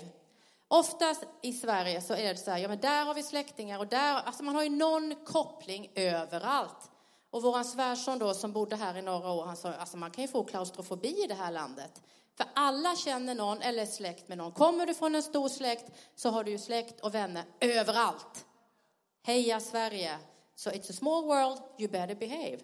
Oftast 0.68 1.24
i 1.42 1.52
Sverige 1.52 2.00
så 2.02 2.14
är 2.14 2.34
det 2.34 2.40
så 2.40 2.50
här, 2.50 2.58
ja 2.58 2.68
men 2.68 2.80
där 2.80 3.04
har 3.04 3.14
vi 3.14 3.22
släktingar 3.22 3.78
och 3.78 3.86
där, 3.86 4.14
alltså 4.14 4.42
man 4.42 4.54
har 4.54 4.62
ju 4.62 4.70
någon 4.70 5.14
koppling 5.24 5.92
överallt. 5.94 6.90
Och 7.30 7.42
våran 7.42 7.64
svärson 7.64 8.18
då 8.18 8.34
som 8.34 8.52
bodde 8.52 8.76
här 8.76 8.96
i 8.96 9.02
några 9.02 9.32
år, 9.32 9.44
han 9.44 9.56
sa, 9.56 9.72
alltså 9.72 9.96
man 9.96 10.10
kan 10.10 10.24
ju 10.24 10.28
få 10.28 10.44
klaustrofobi 10.44 11.24
i 11.24 11.26
det 11.26 11.34
här 11.34 11.50
landet. 11.50 12.02
För 12.40 12.48
alla 12.54 12.96
känner 12.96 13.34
någon 13.34 13.62
eller 13.62 13.82
är 13.82 13.86
släkt 13.86 14.28
med 14.28 14.38
någon. 14.38 14.52
Kommer 14.52 14.86
du 14.86 14.94
från 14.94 15.14
en 15.14 15.22
stor 15.22 15.48
släkt 15.48 15.92
så 16.14 16.30
har 16.30 16.44
du 16.44 16.50
ju 16.50 16.58
släkt 16.58 17.00
och 17.00 17.14
vänner 17.14 17.44
överallt. 17.60 18.46
Heja 19.22 19.60
Sverige! 19.60 20.18
So 20.54 20.70
it's 20.70 20.90
a 20.90 20.92
small 20.92 21.24
world, 21.24 21.60
you 21.78 21.90
better 21.90 22.14
behave. 22.14 22.58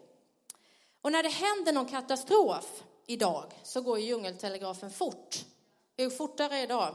Och 1.01 1.13
när 1.13 1.23
det 1.23 1.29
händer 1.29 1.73
någon 1.73 1.87
katastrof 1.87 2.83
idag 3.07 3.53
så 3.63 3.81
går 3.81 3.99
djungeltelegrafen 3.99 4.91
fort. 4.91 5.45
Det 5.97 6.05
går 6.05 6.11
fortare 6.11 6.61
idag. 6.61 6.89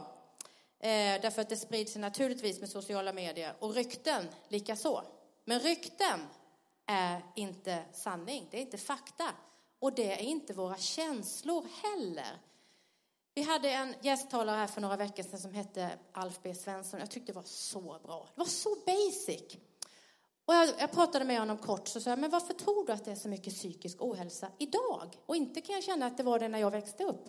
Eh, 0.78 1.20
därför 1.22 1.42
att 1.42 1.48
det 1.48 1.56
sprids 1.56 1.96
naturligtvis 1.96 2.60
med 2.60 2.68
sociala 2.68 3.12
medier 3.12 3.54
och 3.58 3.74
rykten 3.74 4.28
likaså. 4.48 5.02
Men 5.44 5.60
rykten 5.60 6.20
är 6.86 7.22
inte 7.36 7.82
sanning, 7.92 8.48
det 8.50 8.56
är 8.56 8.60
inte 8.62 8.78
fakta. 8.78 9.28
Och 9.78 9.92
det 9.92 10.12
är 10.12 10.22
inte 10.22 10.52
våra 10.52 10.76
känslor 10.76 11.66
heller. 11.82 12.38
Vi 13.34 13.42
hade 13.42 13.70
en 13.70 13.94
gästtalare 14.00 14.56
här 14.56 14.66
för 14.66 14.80
några 14.80 14.96
veckor 14.96 15.22
sedan 15.22 15.38
som 15.38 15.54
hette 15.54 15.90
Alf 16.12 16.40
B 16.42 16.54
Svensson. 16.54 17.00
Jag 17.00 17.10
tyckte 17.10 17.32
det 17.32 17.36
var 17.36 17.42
så 17.42 17.80
bra. 17.80 18.28
Det 18.34 18.38
var 18.40 18.46
så 18.46 18.76
basic. 18.86 19.56
Och 20.44 20.54
jag, 20.54 20.68
jag 20.78 20.92
pratade 20.92 21.24
med 21.24 21.38
honom 21.38 21.58
kort 21.58 21.88
så 21.88 22.00
sa 22.00 22.10
jag, 22.10 22.18
men 22.18 22.30
varför 22.30 22.54
tror 22.54 22.86
du 22.86 22.92
att 22.92 23.04
det 23.04 23.10
är 23.10 23.14
så 23.14 23.28
mycket 23.28 23.54
psykisk 23.54 24.02
ohälsa 24.02 24.48
idag? 24.58 25.18
Och 25.26 25.36
inte 25.36 25.60
kan 25.60 25.74
jag 25.74 25.84
känna 25.84 26.06
att 26.06 26.16
det 26.16 26.22
var 26.22 26.38
det 26.38 26.48
när 26.48 26.58
jag 26.58 26.70
växte 26.70 27.04
upp. 27.04 27.28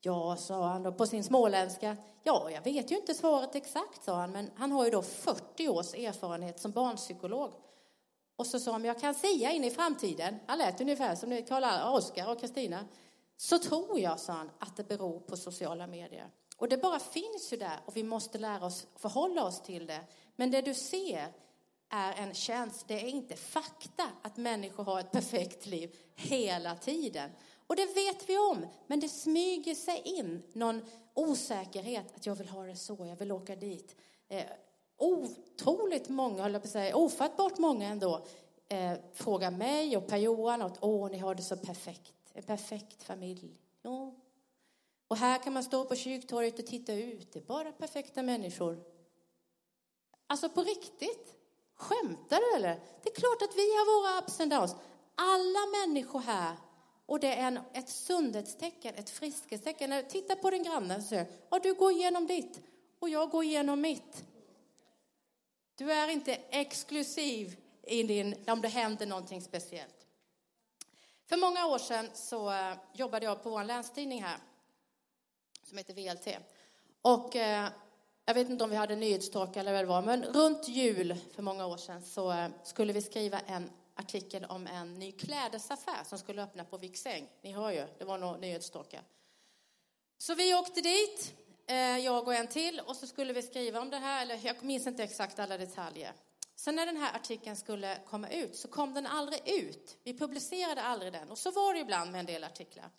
Ja, 0.00 0.36
sa 0.36 0.66
han 0.66 0.82
då 0.82 0.92
på 0.92 1.06
sin 1.06 1.24
småländska. 1.24 1.96
Ja, 2.22 2.50
jag 2.50 2.62
vet 2.62 2.90
ju 2.90 2.96
inte 2.96 3.14
svaret 3.14 3.54
exakt, 3.54 4.04
sa 4.04 4.14
han, 4.14 4.32
men 4.32 4.50
han 4.56 4.72
har 4.72 4.84
ju 4.84 4.90
då 4.90 5.02
40 5.02 5.68
års 5.68 5.94
erfarenhet 5.94 6.60
som 6.60 6.70
barnpsykolog. 6.70 7.52
Och 8.36 8.46
så 8.46 8.60
sa 8.60 8.72
han, 8.72 8.84
jag 8.84 9.00
kan 9.00 9.14
säga 9.14 9.52
in 9.52 9.64
i 9.64 9.70
framtiden, 9.70 10.36
han 10.46 10.58
lät 10.58 10.80
ungefär 10.80 11.14
som 11.14 11.42
Karl 11.48 11.94
Oskar 11.96 12.30
och 12.30 12.40
Kristina, 12.40 12.84
så 13.40 13.58
tror 13.58 13.98
jag, 14.00 14.20
sa 14.20 14.32
han, 14.32 14.50
att 14.58 14.76
det 14.76 14.88
beror 14.88 15.20
på 15.20 15.36
sociala 15.36 15.86
medier. 15.86 16.30
Och 16.56 16.68
det 16.68 16.76
bara 16.76 16.98
finns 16.98 17.52
ju 17.52 17.56
där 17.56 17.80
och 17.86 17.96
vi 17.96 18.02
måste 18.02 18.38
lära 18.38 18.66
oss 18.66 18.86
förhålla 18.96 19.44
oss 19.44 19.62
till 19.62 19.86
det. 19.86 20.00
Men 20.36 20.50
det 20.50 20.60
du 20.60 20.74
ser 20.74 21.32
är 21.88 22.12
en 22.12 22.34
tjänst, 22.34 22.88
det 22.88 22.94
är 22.94 23.08
inte 23.08 23.36
fakta 23.36 24.08
att 24.22 24.36
människor 24.36 24.84
har 24.84 25.00
ett 25.00 25.10
perfekt 25.10 25.66
liv 25.66 25.96
hela 26.14 26.76
tiden. 26.76 27.30
Och 27.66 27.76
det 27.76 27.86
vet 27.86 28.28
vi 28.28 28.38
om, 28.38 28.66
men 28.86 29.00
det 29.00 29.08
smyger 29.08 29.74
sig 29.74 30.02
in 30.04 30.42
någon 30.52 30.82
osäkerhet 31.14 32.16
att 32.16 32.26
jag 32.26 32.34
vill 32.34 32.48
ha 32.48 32.62
det 32.62 32.76
så, 32.76 32.96
jag 33.06 33.16
vill 33.16 33.32
åka 33.32 33.56
dit. 33.56 33.96
Eh, 34.28 34.44
otroligt 34.96 36.08
många, 36.08 36.42
höll 36.42 36.52
jag 36.52 36.62
på 36.62 36.66
att 36.66 36.72
säga, 36.72 36.96
ofattbart 36.96 37.58
många 37.58 37.88
ändå, 37.88 38.26
eh, 38.68 38.92
frågar 39.12 39.50
mig 39.50 39.96
och 39.96 40.06
Per-Johan 40.06 40.62
att 40.62 40.78
åh, 40.80 41.10
ni 41.10 41.18
har 41.18 41.34
det 41.34 41.42
så 41.42 41.56
perfekt, 41.56 42.12
en 42.38 42.44
perfekt 42.44 43.02
familj. 43.02 43.60
Ja. 43.82 44.14
Och 45.08 45.16
här 45.16 45.42
kan 45.42 45.52
man 45.52 45.64
stå 45.64 45.84
på 45.84 45.96
kyrktorget 45.96 46.58
och 46.58 46.66
titta 46.66 46.94
ut, 46.94 47.32
det 47.32 47.38
är 47.38 47.42
bara 47.44 47.72
perfekta 47.72 48.22
människor. 48.22 48.84
Alltså 50.26 50.48
på 50.48 50.62
riktigt, 50.62 51.34
skämtar 51.74 52.40
du 52.40 52.56
eller? 52.56 52.80
Det 53.02 53.10
är 53.10 53.14
klart 53.14 53.42
att 53.42 53.56
vi 53.56 53.62
har 53.76 54.00
våra 54.00 54.22
ups 54.22 54.40
and 54.40 54.50
downs. 54.50 54.74
Alla 55.14 55.86
människor 55.86 56.20
här 56.20 56.56
och 57.06 57.20
det 57.20 57.34
är 57.34 57.46
en, 57.46 57.60
ett 57.72 57.88
sundhetstecken, 57.88 58.94
ett 58.94 59.10
friskhetstecken. 59.10 60.04
Titta 60.08 60.36
på 60.36 60.50
din 60.50 60.62
granne 60.62 60.96
och 60.96 61.02
säger, 61.02 61.26
ja, 61.50 61.58
du 61.58 61.74
går 61.74 61.92
igenom 61.92 62.26
ditt 62.26 62.60
och 62.98 63.08
jag 63.08 63.30
går 63.30 63.44
igenom 63.44 63.80
mitt. 63.80 64.24
Du 65.74 65.92
är 65.92 66.08
inte 66.08 66.34
exklusiv 66.34 67.56
i 67.82 68.02
din, 68.02 68.34
om 68.46 68.60
det 68.60 68.68
händer 68.68 69.06
någonting 69.06 69.42
speciellt. 69.42 69.97
För 71.28 71.36
många 71.36 71.66
år 71.66 71.78
sedan 71.78 72.10
så 72.14 72.50
eh, 72.50 72.74
jobbade 72.92 73.24
jag 73.24 73.42
på 73.42 73.50
vår 73.50 73.64
länstidning 73.64 74.22
här 74.22 74.38
som 75.62 75.78
heter 75.78 75.94
VLT. 75.94 76.38
Och 77.02 77.36
eh, 77.36 77.68
jag 78.24 78.34
vet 78.34 78.50
inte 78.50 78.64
om 78.64 78.70
vi 78.70 78.76
hade 78.76 78.96
nyhetstorka 78.96 79.60
eller 79.60 79.72
vad 79.72 79.82
det 79.82 79.86
var, 79.86 80.02
men 80.02 80.24
runt 80.24 80.68
jul 80.68 81.16
för 81.34 81.42
många 81.42 81.66
år 81.66 81.76
sedan 81.76 82.02
så 82.02 82.32
eh, 82.32 82.48
skulle 82.64 82.92
vi 82.92 83.02
skriva 83.02 83.40
en 83.40 83.70
artikel 83.94 84.44
om 84.44 84.66
en 84.66 84.98
ny 84.98 85.12
klädesaffär 85.12 86.04
som 86.04 86.18
skulle 86.18 86.42
öppna 86.42 86.64
på 86.64 86.78
Viksäng. 86.78 87.28
Ni 87.42 87.52
hör 87.52 87.70
ju, 87.70 87.86
det 87.98 88.04
var 88.04 88.18
nog 88.18 88.40
nyhetstorka. 88.40 89.00
Så 90.18 90.34
vi 90.34 90.54
åkte 90.54 90.80
dit, 90.80 91.34
eh, 91.66 91.98
jag 91.98 92.28
och 92.28 92.34
en 92.34 92.46
till, 92.46 92.80
och 92.86 92.96
så 92.96 93.06
skulle 93.06 93.32
vi 93.32 93.42
skriva 93.42 93.80
om 93.80 93.90
det 93.90 93.98
här, 93.98 94.22
eller 94.22 94.40
jag 94.46 94.62
minns 94.62 94.86
inte 94.86 95.04
exakt 95.04 95.38
alla 95.38 95.58
detaljer. 95.58 96.12
Sen 96.58 96.74
när 96.74 96.86
den 96.86 96.96
här 96.96 97.16
artikeln 97.16 97.56
skulle 97.56 98.00
komma 98.06 98.28
ut 98.28 98.56
så 98.56 98.68
kom 98.68 98.94
den 98.94 99.06
aldrig 99.06 99.48
ut. 99.48 99.98
Vi 100.02 100.18
publicerade 100.18 100.82
aldrig 100.82 101.12
den, 101.12 101.30
och 101.30 101.38
så 101.38 101.50
var 101.50 101.74
det 101.74 101.80
ibland 101.80 102.12
med 102.12 102.18
en 102.18 102.26
del 102.26 102.44
artiklar. 102.44 102.90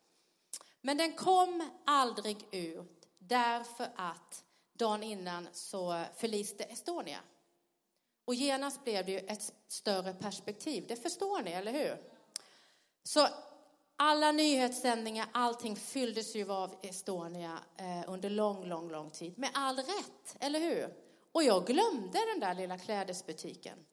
Men 0.81 0.97
den 0.97 1.13
kom 1.13 1.69
aldrig 1.85 2.37
ut 2.51 3.07
därför 3.17 3.89
att 3.95 4.43
dagen 4.73 5.03
innan 5.03 5.47
så 5.53 6.03
förliste 6.15 6.63
Estonia. 6.63 7.19
Och 8.25 8.35
genast 8.35 8.83
blev 8.83 9.05
det 9.05 9.11
ju 9.11 9.19
ett 9.19 9.53
större 9.67 10.13
perspektiv. 10.13 10.85
Det 10.87 10.95
förstår 10.95 11.41
ni, 11.41 11.51
eller 11.51 11.71
hur? 11.71 11.97
Så 13.03 13.27
alla 13.95 14.31
nyhetssändningar, 14.31 15.27
allting 15.31 15.75
fylldes 15.75 16.35
ju 16.35 16.51
av 16.51 16.75
Estonia 16.81 17.59
eh, 17.77 18.03
under 18.07 18.29
lång, 18.29 18.65
lång, 18.65 18.91
lång 18.91 19.11
tid. 19.11 19.37
Med 19.37 19.49
all 19.53 19.77
rätt, 19.77 20.35
eller 20.39 20.59
hur? 20.59 21.08
Och 21.31 21.43
jag 21.43 21.65
glömde 21.65 22.19
den 22.33 22.39
där 22.39 22.53
lilla 22.53 22.77
klädesbutiken. 22.77 23.85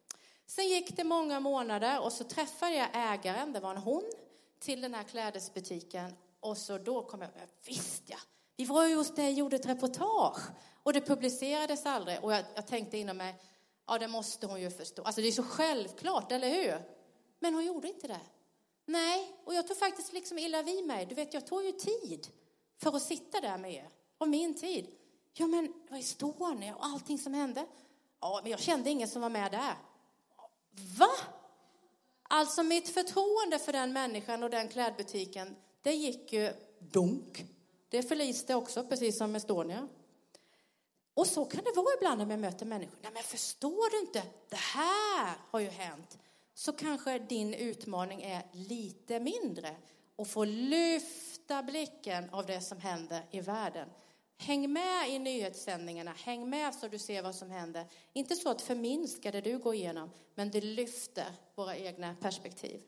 Sen 0.45 0.67
gick 0.67 0.97
det 0.97 1.03
många 1.03 1.39
månader 1.39 2.01
och 2.01 2.13
så 2.13 2.23
träffade 2.23 2.75
jag 2.75 2.89
ägaren, 2.93 3.53
det 3.53 3.59
var 3.59 3.71
en 3.71 3.77
hon, 3.77 4.11
till 4.59 4.81
den 4.81 4.93
här 4.93 5.03
klädesbutiken. 5.03 6.13
Och 6.39 6.57
så 6.57 6.77
då 6.77 7.03
kom 7.03 7.21
jag, 7.21 7.29
visst 7.65 8.03
ja, 8.05 8.17
vi 8.57 8.65
var 8.65 8.85
ju 8.85 8.95
hos 8.95 9.15
dig 9.15 9.27
och 9.27 9.31
gjorde 9.31 9.55
ett 9.55 9.65
reportage. 9.65 10.41
Och 10.83 10.93
det 10.93 11.01
publicerades 11.01 11.85
aldrig. 11.85 12.23
Och 12.23 12.33
jag, 12.33 12.45
jag 12.55 12.67
tänkte 12.67 12.97
inom 12.97 13.17
mig, 13.17 13.35
ja 13.87 13.97
det 13.97 14.07
måste 14.07 14.47
hon 14.47 14.61
ju 14.61 14.69
förstå. 14.69 15.03
Alltså 15.03 15.21
det 15.21 15.27
är 15.27 15.31
så 15.31 15.43
självklart, 15.43 16.31
eller 16.31 16.49
hur? 16.49 16.81
Men 17.39 17.53
hon 17.53 17.65
gjorde 17.65 17.87
inte 17.87 18.07
det. 18.07 18.19
Nej, 18.85 19.35
och 19.43 19.53
jag 19.53 19.67
tog 19.67 19.77
faktiskt 19.77 20.13
liksom 20.13 20.37
illa 20.37 20.61
vid 20.61 20.85
mig. 20.85 21.05
Du 21.05 21.15
vet, 21.15 21.33
jag 21.33 21.47
tog 21.47 21.63
ju 21.63 21.71
tid 21.71 22.27
för 22.77 22.95
att 22.95 23.01
sitta 23.01 23.41
där 23.41 23.57
med 23.57 23.73
er. 23.73 23.89
och 24.17 24.27
min 24.27 24.55
tid. 24.55 24.96
Ja, 25.39 25.47
men 25.47 25.65
det 25.65 25.91
var 25.91 25.97
Estonia 25.97 26.75
och 26.75 26.85
allting 26.85 27.17
som 27.17 27.33
hände. 27.33 27.65
Ja, 28.19 28.39
men 28.43 28.51
jag 28.51 28.59
kände 28.59 28.89
ingen 28.89 29.07
som 29.07 29.21
var 29.21 29.29
med 29.29 29.51
där. 29.51 29.75
Va? 30.97 31.09
Alltså 32.23 32.63
mitt 32.63 32.89
förtroende 32.89 33.59
för 33.59 33.73
den 33.73 33.93
människan 33.93 34.43
och 34.43 34.49
den 34.49 34.67
klädbutiken, 34.67 35.55
det 35.81 35.93
gick 35.93 36.33
ju 36.33 36.53
dunk. 36.79 37.45
Det 37.89 38.03
förliste 38.03 38.55
också, 38.55 38.83
precis 38.83 39.17
som 39.17 39.35
Estonia. 39.35 39.87
Och 41.13 41.27
så 41.27 41.45
kan 41.45 41.63
det 41.63 41.71
vara 41.75 41.95
ibland 41.97 42.17
när 42.17 42.25
man 42.25 42.41
möter 42.41 42.65
människor. 42.65 42.97
Nej, 43.01 43.11
men 43.13 43.23
förstår 43.23 43.91
du 43.91 43.99
inte? 43.99 44.23
Det 44.49 44.55
här 44.55 45.37
har 45.51 45.59
ju 45.59 45.69
hänt. 45.69 46.17
Så 46.53 46.73
kanske 46.73 47.19
din 47.19 47.53
utmaning 47.53 48.21
är 48.21 48.43
lite 48.51 49.19
mindre 49.19 49.75
och 50.15 50.27
få 50.27 50.45
lyfta 50.45 51.63
blicken 51.63 52.29
av 52.29 52.45
det 52.45 52.61
som 52.61 52.77
händer 52.79 53.25
i 53.31 53.41
världen. 53.41 53.89
Häng 54.37 54.73
med 54.73 55.09
i 55.09 55.19
nyhetssändningarna, 55.19 56.11
häng 56.11 56.49
med 56.49 56.75
så 56.75 56.87
du 56.87 56.99
ser 56.99 57.21
vad 57.21 57.35
som 57.35 57.51
händer. 57.51 57.85
Inte 58.13 58.35
så 58.35 58.49
att 58.49 58.61
förminska 58.61 59.31
det 59.31 59.41
du 59.41 59.57
går 59.57 59.75
igenom, 59.75 60.11
men 60.35 60.51
det 60.51 60.61
lyfter 60.61 61.31
våra 61.55 61.77
egna 61.77 62.15
perspektiv. 62.21 62.81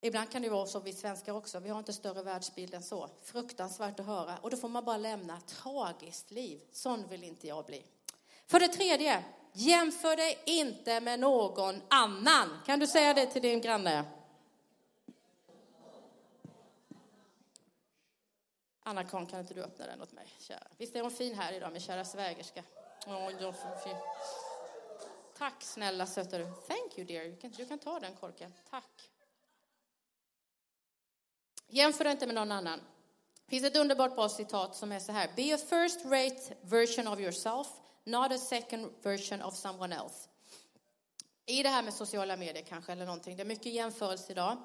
Ibland 0.00 0.30
kan 0.30 0.42
det 0.42 0.48
vara 0.48 0.66
så 0.66 0.80
vi 0.80 0.92
svenskar 0.92 1.32
också, 1.32 1.60
vi 1.60 1.68
har 1.68 1.78
inte 1.78 1.92
större 1.92 2.22
världsbild 2.22 2.74
än 2.74 2.82
så. 2.82 3.08
Fruktansvärt 3.22 4.00
att 4.00 4.06
höra. 4.06 4.38
Och 4.42 4.50
då 4.50 4.56
får 4.56 4.68
man 4.68 4.84
bara 4.84 4.96
lämna 4.96 5.40
tragiskt 5.40 6.30
liv. 6.30 6.60
Sån 6.72 7.08
vill 7.08 7.24
inte 7.24 7.46
jag 7.46 7.64
bli. 7.64 7.84
För 8.46 8.60
det 8.60 8.68
tredje, 8.68 9.24
jämför 9.52 10.16
dig 10.16 10.38
inte 10.46 11.00
med 11.00 11.20
någon 11.20 11.82
annan. 11.88 12.48
Kan 12.66 12.78
du 12.78 12.86
säga 12.86 13.14
det 13.14 13.26
till 13.26 13.42
din 13.42 13.60
granne? 13.60 14.04
Anna-Karin, 18.88 19.26
kan 19.26 19.40
inte 19.40 19.54
du 19.54 19.62
öppna 19.62 19.86
den 19.86 20.02
åt 20.02 20.12
mig? 20.12 20.26
Kära. 20.38 20.66
Visst 20.76 20.96
är 20.96 21.02
hon 21.02 21.10
fin 21.10 21.34
här 21.34 21.52
idag, 21.52 21.72
min 21.72 21.80
kära 21.80 22.04
svägerska? 22.04 22.62
Oh, 23.06 23.54
Tack 25.38 25.62
snälla 25.62 26.06
söta 26.06 26.38
du. 26.38 26.44
Thank 26.44 26.98
you 26.98 27.06
dear. 27.06 27.24
Du 27.24 27.36
kan, 27.36 27.50
du 27.50 27.66
kan 27.66 27.78
ta 27.78 28.00
den 28.00 28.16
korken. 28.16 28.52
Tack. 28.70 29.10
Jämför 31.68 32.04
dig 32.04 32.12
inte 32.12 32.26
med 32.26 32.34
någon 32.34 32.52
annan. 32.52 32.80
Det 33.44 33.50
finns 33.50 33.64
ett 33.64 33.76
underbart 33.76 34.14
bra 34.14 34.28
citat 34.28 34.76
som 34.76 34.92
är 34.92 35.00
så 35.00 35.12
här. 35.12 35.30
Be 35.36 35.54
a 35.54 35.58
first 35.58 36.04
rate 36.04 36.56
version 36.60 37.08
of 37.08 37.20
yourself, 37.20 37.66
not 38.04 38.32
a 38.32 38.38
second 38.38 38.92
version 39.02 39.42
of 39.42 39.54
someone 39.54 39.96
else. 39.96 40.28
I 41.46 41.62
det 41.62 41.68
här 41.68 41.82
med 41.82 41.94
sociala 41.94 42.36
medier 42.36 42.62
kanske, 42.62 42.92
eller 42.92 43.06
någonting. 43.06 43.36
Det 43.36 43.42
är 43.42 43.46
mycket 43.46 43.72
jämförelse 43.72 44.32
idag. 44.32 44.56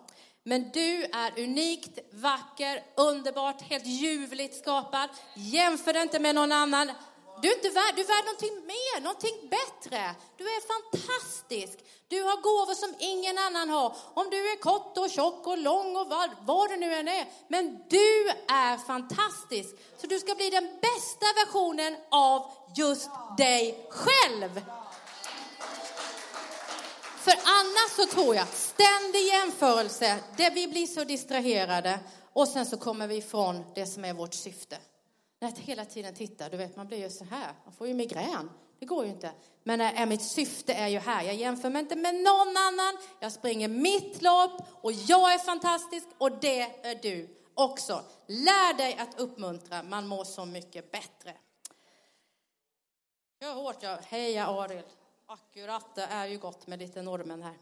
Men 0.43 0.71
du 0.71 1.03
är 1.03 1.39
unikt, 1.39 1.99
vacker, 2.11 2.83
underbart, 2.95 3.61
helt 3.61 3.85
ljuvligt 3.85 4.57
skapad. 4.57 5.09
Jämför 5.35 5.93
dig 5.93 6.01
inte 6.01 6.19
med 6.19 6.35
någon 6.35 6.51
annan. 6.51 6.91
Du 7.41 7.51
är, 7.51 7.55
inte 7.55 7.69
värd, 7.69 7.95
du 7.95 8.01
är 8.01 8.07
värd 8.07 8.25
någonting 8.25 8.67
mer, 8.67 9.01
någonting 9.01 9.49
bättre. 9.49 10.15
Du 10.37 10.43
är 10.43 10.61
fantastisk. 10.67 11.79
Du 12.07 12.23
har 12.23 12.41
gåvor 12.41 12.73
som 12.73 12.95
ingen 12.99 13.37
annan 13.37 13.69
har. 13.69 13.95
Om 14.13 14.29
du 14.29 14.51
är 14.51 14.55
kort 14.55 14.97
och 14.97 15.09
tjock 15.09 15.47
och 15.47 15.57
lång 15.57 15.97
och 15.97 16.07
vad, 16.07 16.29
vad 16.41 16.69
du 16.69 16.77
nu 16.77 16.93
än 16.93 17.07
är. 17.07 17.25
Men 17.47 17.83
du 17.89 18.29
är 18.47 18.77
fantastisk. 18.77 19.75
Så 19.97 20.07
du 20.07 20.19
ska 20.19 20.35
bli 20.35 20.49
den 20.49 20.69
bästa 20.81 21.25
versionen 21.45 21.95
av 22.09 22.51
just 22.75 23.09
dig 23.37 23.89
själv. 23.89 24.61
För 27.21 27.33
annars 27.33 27.91
så 27.95 28.05
tror 28.05 28.35
jag, 28.35 28.47
ständig 28.47 29.27
jämförelse, 29.27 30.19
där 30.37 30.51
vi 30.51 30.67
blir 30.67 30.87
så 30.87 31.03
distraherade 31.03 31.99
och 32.33 32.47
sen 32.47 32.65
så 32.65 32.77
kommer 32.77 33.07
vi 33.07 33.15
ifrån 33.15 33.63
det 33.75 33.85
som 33.85 34.05
är 34.05 34.13
vårt 34.13 34.33
syfte. 34.33 34.77
Att 35.41 35.57
hela 35.57 35.85
tiden 35.85 36.15
tittar, 36.15 36.49
du 36.49 36.57
vet 36.57 36.75
man 36.75 36.87
blir 36.87 36.97
ju 36.97 37.09
så 37.09 37.23
här, 37.23 37.53
man 37.65 37.73
får 37.73 37.87
ju 37.87 37.93
migrän. 37.93 38.49
Det 38.79 38.85
går 38.85 39.05
ju 39.05 39.11
inte. 39.11 39.31
Men 39.63 39.81
är 39.81 40.05
mitt 40.05 40.21
syfte 40.21 40.73
är 40.73 40.87
ju 40.87 40.99
här, 40.99 41.23
jag 41.23 41.35
jämför 41.35 41.69
mig 41.69 41.79
inte 41.79 41.95
med 41.95 42.15
någon 42.15 42.57
annan, 42.57 42.97
jag 43.19 43.31
springer 43.31 43.67
mitt 43.67 44.21
lopp 44.21 44.61
och 44.81 44.91
jag 44.91 45.33
är 45.33 45.39
fantastisk 45.39 46.07
och 46.17 46.31
det 46.31 46.61
är 46.61 47.01
du 47.01 47.37
också. 47.53 48.03
Lär 48.27 48.77
dig 48.77 48.97
att 48.99 49.19
uppmuntra, 49.19 49.83
man 49.83 50.07
mår 50.07 50.23
så 50.23 50.45
mycket 50.45 50.91
bättre. 50.91 51.33
Kör 53.41 53.53
hårt, 53.53 53.83
jag 53.83 53.97
Heja 53.97 54.47
Ariel. 54.47 54.83
Akkurat, 55.31 55.95
det 55.95 56.01
är 56.01 56.27
ju 56.27 56.37
gott 56.37 56.67
med 56.67 56.79
lite 56.79 57.01
normen 57.01 57.43
här. 57.43 57.53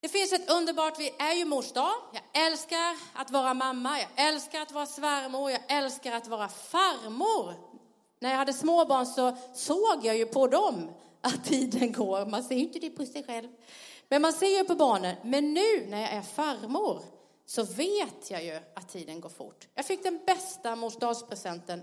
Det 0.00 0.08
finns 0.08 0.32
ett 0.32 0.50
underbart, 0.50 0.98
vi 0.98 1.14
är 1.18 1.34
ju 1.34 1.44
mors 1.44 1.72
dag. 1.72 1.92
Jag 2.12 2.46
älskar 2.46 2.96
att 3.14 3.30
vara 3.30 3.54
mamma, 3.54 3.98
jag 3.98 4.28
älskar 4.28 4.60
att 4.60 4.72
vara 4.72 4.86
svärmor, 4.86 5.50
jag 5.50 5.60
älskar 5.68 6.12
att 6.12 6.26
vara 6.26 6.48
farmor. 6.48 7.54
När 8.18 8.30
jag 8.30 8.36
hade 8.36 8.52
småbarn 8.52 9.06
så 9.06 9.36
såg 9.54 10.00
jag 10.02 10.16
ju 10.16 10.26
på 10.26 10.46
dem 10.46 10.90
att 11.20 11.44
tiden 11.44 11.92
går. 11.92 12.26
Man 12.26 12.44
ser 12.44 12.54
ju 12.54 12.60
inte 12.60 12.78
det 12.78 12.90
på 12.90 13.06
sig 13.06 13.24
själv. 13.24 13.48
Men 14.08 14.22
man 14.22 14.32
ser 14.32 14.58
ju 14.58 14.64
på 14.64 14.74
barnen. 14.74 15.16
Men 15.22 15.54
nu 15.54 15.86
när 15.88 16.00
jag 16.00 16.10
är 16.10 16.22
farmor 16.22 17.02
så 17.46 17.64
vet 17.64 18.30
jag 18.30 18.44
ju 18.44 18.60
att 18.74 18.88
tiden 18.88 19.20
går 19.20 19.28
fort. 19.28 19.68
Jag 19.74 19.86
fick 19.86 20.02
den 20.02 20.20
bästa 20.26 20.76
mors 20.76 20.96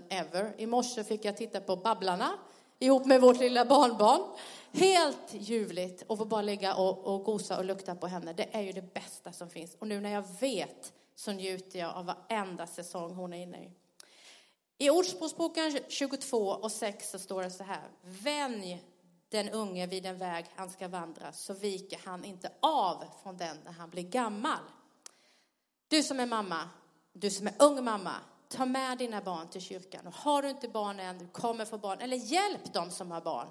ever. 0.08 0.54
I 0.60 0.66
morse 0.66 1.04
fick 1.04 1.24
jag 1.24 1.36
titta 1.36 1.60
på 1.60 1.76
Babblarna 1.76 2.38
ihop 2.80 3.06
med 3.06 3.20
vårt 3.20 3.40
lilla 3.40 3.64
barnbarn. 3.64 4.20
Helt 4.72 5.34
ljuvligt 5.34 6.04
att 6.08 6.18
få 6.18 6.24
bara 6.24 6.42
ligga 6.42 6.74
och, 6.74 7.14
och 7.14 7.24
gosa 7.24 7.58
och 7.58 7.64
lukta 7.64 7.94
på 7.94 8.06
henne. 8.06 8.32
Det 8.32 8.48
är 8.52 8.60
ju 8.60 8.72
det 8.72 8.94
bästa 8.94 9.32
som 9.32 9.50
finns. 9.50 9.74
Och 9.74 9.86
nu 9.88 10.00
när 10.00 10.10
jag 10.10 10.24
vet 10.40 10.92
så 11.14 11.32
njuter 11.32 11.78
jag 11.78 11.94
av 11.94 12.04
varenda 12.04 12.66
säsong 12.66 13.14
hon 13.14 13.32
är 13.32 13.42
inne 13.42 13.64
i. 13.64 13.70
I 14.78 14.90
Ordspråksboken 14.90 15.78
22 15.88 16.36
och 16.36 16.72
6 16.72 17.10
så 17.10 17.18
står 17.18 17.42
det 17.42 17.50
så 17.50 17.64
här. 17.64 17.88
Vänj 18.02 18.84
den 19.28 19.48
unge 19.48 19.86
vid 19.86 20.02
den 20.02 20.18
väg 20.18 20.46
han 20.54 20.70
ska 20.70 20.88
vandra 20.88 21.32
så 21.32 21.54
viker 21.54 22.00
han 22.04 22.24
inte 22.24 22.52
av 22.60 23.04
från 23.22 23.36
den 23.36 23.56
när 23.64 23.72
han 23.72 23.90
blir 23.90 24.02
gammal. 24.02 24.60
Du 25.88 26.02
som 26.02 26.20
är 26.20 26.26
mamma, 26.26 26.68
du 27.12 27.30
som 27.30 27.46
är 27.46 27.54
ung 27.58 27.84
mamma, 27.84 28.14
ta 28.50 28.66
med 28.66 28.98
dina 28.98 29.20
barn 29.20 29.48
till 29.48 29.60
kyrkan. 29.60 30.06
Och 30.06 30.14
har 30.14 30.42
du 30.42 30.50
inte 30.50 30.68
barn 30.68 31.00
än, 31.00 31.18
du 31.18 31.26
kommer 31.26 31.64
få 31.64 31.78
barn, 31.78 32.00
eller 32.00 32.16
hjälp 32.16 32.72
dem 32.72 32.90
som 32.90 33.10
har 33.10 33.20
barn 33.20 33.48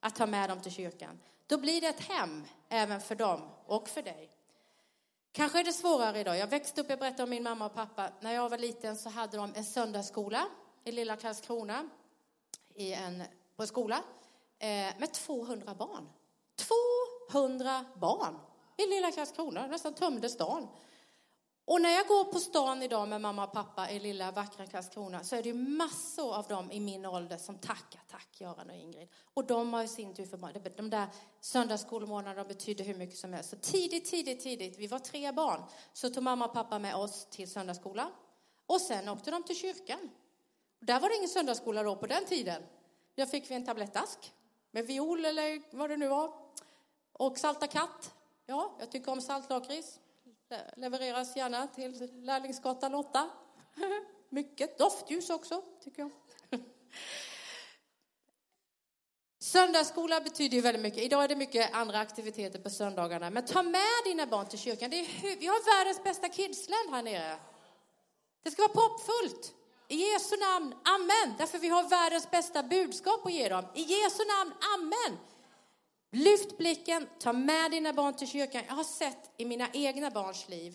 att 0.00 0.14
ta 0.14 0.26
med 0.26 0.50
dem 0.50 0.60
till 0.60 0.72
kyrkan. 0.72 1.20
Då 1.46 1.58
blir 1.58 1.80
det 1.80 1.86
ett 1.86 2.00
hem 2.00 2.44
även 2.68 3.00
för 3.00 3.14
dem 3.14 3.40
och 3.66 3.88
för 3.88 4.02
dig. 4.02 4.30
Kanske 5.32 5.60
är 5.60 5.64
det 5.64 5.72
svårare 5.72 6.20
idag. 6.20 6.38
Jag 6.38 6.46
växte 6.46 6.80
upp, 6.80 6.90
jag 6.90 6.98
berättade 6.98 7.22
om 7.22 7.30
min 7.30 7.42
mamma 7.42 7.66
och 7.66 7.74
pappa. 7.74 8.10
När 8.20 8.32
jag 8.32 8.48
var 8.48 8.58
liten 8.58 8.96
så 8.96 9.10
hade 9.10 9.36
de 9.36 9.52
en 9.54 9.64
söndagsskola 9.64 10.46
i 10.84 10.92
lilla 10.92 11.16
Karlskrona, 11.16 11.88
i 12.74 12.92
en, 12.92 13.22
på 13.56 13.62
en 13.62 13.68
skola, 13.68 14.02
eh, 14.58 14.68
med 14.98 15.12
200 15.12 15.74
barn. 15.74 16.08
200 17.30 17.84
barn 17.94 18.38
i 18.76 18.86
lilla 18.86 19.12
Karlskrona, 19.12 19.66
nästan 19.66 19.94
tömde 19.94 20.28
stan. 20.28 20.68
Och 21.66 21.80
när 21.80 21.90
jag 21.90 22.06
går 22.06 22.24
på 22.24 22.40
stan 22.40 22.82
idag 22.82 23.08
med 23.08 23.20
mamma 23.20 23.44
och 23.44 23.52
pappa 23.52 23.90
i 23.90 23.98
lilla 23.98 24.30
vackra 24.30 24.66
Karlskrona 24.66 25.24
så 25.24 25.36
är 25.36 25.42
det 25.42 25.54
massor 25.54 26.34
av 26.34 26.46
dem 26.46 26.70
i 26.70 26.80
min 26.80 27.06
ålder 27.06 27.36
som 27.36 27.58
tackar, 27.58 28.00
tack 28.10 28.40
Göran 28.40 28.70
och 28.70 28.76
Ingrid. 28.76 29.08
Och 29.34 29.46
de 29.46 29.72
har 29.72 29.82
i 29.82 29.88
sin 29.88 30.14
tur 30.14 30.26
för. 30.26 30.76
De 30.76 30.90
där 30.90 31.06
söndagsskolmånaderna 31.40 32.44
betydde 32.44 32.82
hur 32.82 32.94
mycket 32.94 33.18
som 33.18 33.32
helst. 33.32 33.50
Så 33.50 33.56
tidigt, 33.56 34.10
tidigt, 34.10 34.40
tidigt, 34.40 34.78
vi 34.78 34.86
var 34.86 34.98
tre 34.98 35.32
barn, 35.32 35.62
så 35.92 36.10
tog 36.10 36.22
mamma 36.22 36.44
och 36.44 36.52
pappa 36.52 36.78
med 36.78 36.94
oss 36.94 37.26
till 37.30 37.50
söndagsskolan. 37.50 38.10
Och 38.66 38.80
sen 38.80 39.08
åkte 39.08 39.30
de 39.30 39.42
till 39.42 39.56
kyrkan. 39.56 40.10
Där 40.80 41.00
var 41.00 41.08
det 41.08 41.16
ingen 41.16 41.28
söndagsskola 41.28 41.82
då 41.82 41.96
på 41.96 42.06
den 42.06 42.24
tiden. 42.24 42.62
Jag 43.14 43.30
fick 43.30 43.50
vi 43.50 43.54
en 43.54 43.66
tablettask 43.66 44.32
med 44.70 44.86
viol 44.86 45.24
eller 45.24 45.76
vad 45.76 45.90
det 45.90 45.96
nu 45.96 46.08
var. 46.08 46.32
Och 47.12 47.38
salta 47.38 47.66
katt. 47.66 48.14
Ja, 48.46 48.76
jag 48.78 48.90
tycker 48.90 49.12
om 49.12 49.20
saltlakrits 49.20 50.00
levereras 50.76 51.36
gärna 51.36 51.66
till 51.66 52.10
Lärlingsgatan 52.24 52.94
8. 52.94 53.30
Mycket 54.28 54.78
doftljus 54.78 55.30
också, 55.30 55.62
tycker 55.84 56.02
jag. 56.02 56.10
Söndagsskola 59.38 60.20
betyder 60.20 60.54
ju 60.56 60.60
väldigt 60.60 60.82
mycket. 60.82 61.02
Idag 61.02 61.24
är 61.24 61.28
det 61.28 61.36
mycket 61.36 61.74
andra 61.74 61.98
aktiviteter 61.98 62.58
på 62.58 62.70
söndagarna. 62.70 63.30
Men 63.30 63.44
ta 63.44 63.62
med 63.62 64.04
dina 64.04 64.26
barn 64.26 64.46
till 64.46 64.58
kyrkan. 64.58 64.90
Det 64.90 65.00
är, 65.00 65.36
vi 65.40 65.46
har 65.46 65.78
världens 65.78 66.04
bästa 66.04 66.28
kidsland 66.28 66.90
här 66.90 67.02
nere. 67.02 67.38
Det 68.42 68.50
ska 68.50 68.62
vara 68.62 68.72
proppfullt. 68.72 69.52
I 69.88 69.96
Jesu 69.96 70.36
namn, 70.36 70.74
amen. 70.84 71.34
Därför 71.38 71.58
vi 71.58 71.68
har 71.68 71.82
världens 71.88 72.30
bästa 72.30 72.62
budskap 72.62 73.26
att 73.26 73.32
ge 73.32 73.48
dem. 73.48 73.64
I 73.74 73.82
Jesu 73.82 74.22
namn, 74.38 74.52
amen. 74.74 75.18
Lyft 76.10 76.58
blicken, 76.58 77.08
ta 77.18 77.32
med 77.32 77.70
dina 77.70 77.92
barn 77.92 78.14
till 78.14 78.28
kyrkan. 78.28 78.62
Jag 78.68 78.74
har 78.74 78.84
sett 78.84 79.30
i 79.36 79.44
mina 79.44 79.68
egna 79.72 80.10
barns 80.10 80.48
liv 80.48 80.74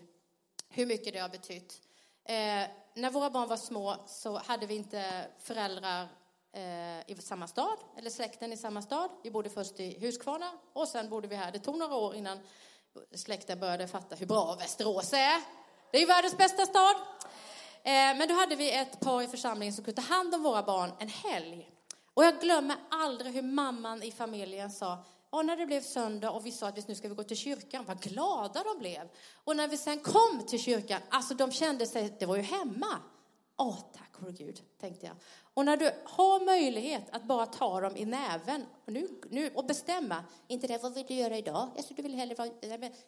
hur 0.70 0.86
mycket 0.86 1.14
det 1.14 1.20
har 1.20 1.30
betytt. 1.30 1.82
Eh, 2.26 2.64
när 2.94 3.10
våra 3.10 3.30
barn 3.30 3.50
var 3.50 3.58
små 3.58 3.96
så 4.08 4.38
hade 4.38 4.66
vi 4.66 4.76
inte 4.76 5.28
föräldrar 5.40 6.08
eh, 6.54 7.10
i 7.10 7.16
samma 7.20 7.48
stad, 7.48 7.78
eller 7.98 8.10
släkten 8.10 8.54
i 8.54 8.58
samma 8.58 8.82
stad. 8.82 9.10
Vi 9.24 9.32
bodde 9.32 9.50
först 9.50 9.80
i 9.80 10.00
Huskvarna 10.00 10.52
och 10.74 10.88
sen 10.88 11.10
bodde 11.10 11.28
vi 11.28 11.36
här. 11.36 11.52
Det 11.52 11.60
tog 11.60 11.78
några 11.78 11.96
år 11.96 12.16
innan 12.16 12.40
släkten 13.16 13.60
började 13.60 13.88
fatta 13.88 14.16
hur 14.16 14.26
bra 14.26 14.56
Västerås 14.56 15.14
är. 15.14 15.42
Det 15.92 15.98
är 15.98 16.02
ju 16.02 16.08
världens 16.08 16.38
bästa 16.38 16.66
stad. 16.66 16.96
Eh, 17.84 17.92
men 17.92 18.28
då 18.28 18.34
hade 18.34 18.56
vi 18.56 18.72
ett 18.72 19.00
par 19.00 19.22
i 19.22 19.28
församlingen 19.28 19.74
som 19.74 19.86
kunde 19.86 20.02
ta 20.02 20.14
hand 20.14 20.36
om 20.36 20.44
våra 20.44 20.64
barn 20.64 20.92
en 21.00 21.10
helg. 21.10 21.70
Och 22.14 22.24
jag 22.24 22.42
glömmer 22.42 22.78
aldrig 22.90 23.34
hur 23.34 23.42
mamman 23.42 24.04
i 24.04 24.12
familjen 24.12 24.72
sa, 24.72 24.98
och 25.32 25.46
när 25.46 25.58
det 25.58 25.66
blev 25.66 25.82
söndag 25.82 26.32
och 26.32 26.46
vi 26.46 26.52
sa 26.52 26.68
att 26.68 26.88
nu 26.88 26.96
ska 26.96 27.10
vi 27.10 27.16
gå 27.16 27.24
till 27.24 27.38
kyrkan, 27.38 27.86
vad 27.88 28.02
glada 28.02 28.64
de 28.64 28.80
blev. 28.80 29.10
Och 29.44 29.56
när 29.56 29.68
vi 29.68 29.78
sen 29.78 30.00
kom 30.00 30.46
till 30.48 30.60
kyrkan, 30.60 31.02
alltså 31.10 31.34
de 31.34 31.52
kände 31.52 31.86
sig, 31.86 32.16
det 32.20 32.26
var 32.26 32.36
ju 32.36 32.42
hemma. 32.42 32.98
Åh, 33.58 33.80
tack 33.94 34.12
vår 34.20 34.32
Gud, 34.32 34.62
tänkte 34.80 35.06
jag. 35.06 35.16
Och 35.54 35.66
när 35.66 35.78
du 35.78 35.92
har 36.06 36.46
möjlighet 36.46 37.04
att 37.12 37.24
bara 37.24 37.46
ta 37.46 37.82
dem 37.82 37.96
i 37.96 38.06
näven 38.06 38.66
och, 38.86 38.94
nu, 38.94 39.08
nu, 39.30 39.52
och 39.56 39.66
bestämma, 39.66 40.24
inte 40.48 40.68
det, 40.68 40.84
vad 40.84 40.94
vill 40.94 41.06
du 41.08 41.14
göra 41.14 41.38
idag? 41.38 41.70
Alltså, 41.78 41.94
du 41.94 42.02
vill 42.02 42.16
hellre 42.16 42.36
vara, 42.36 42.50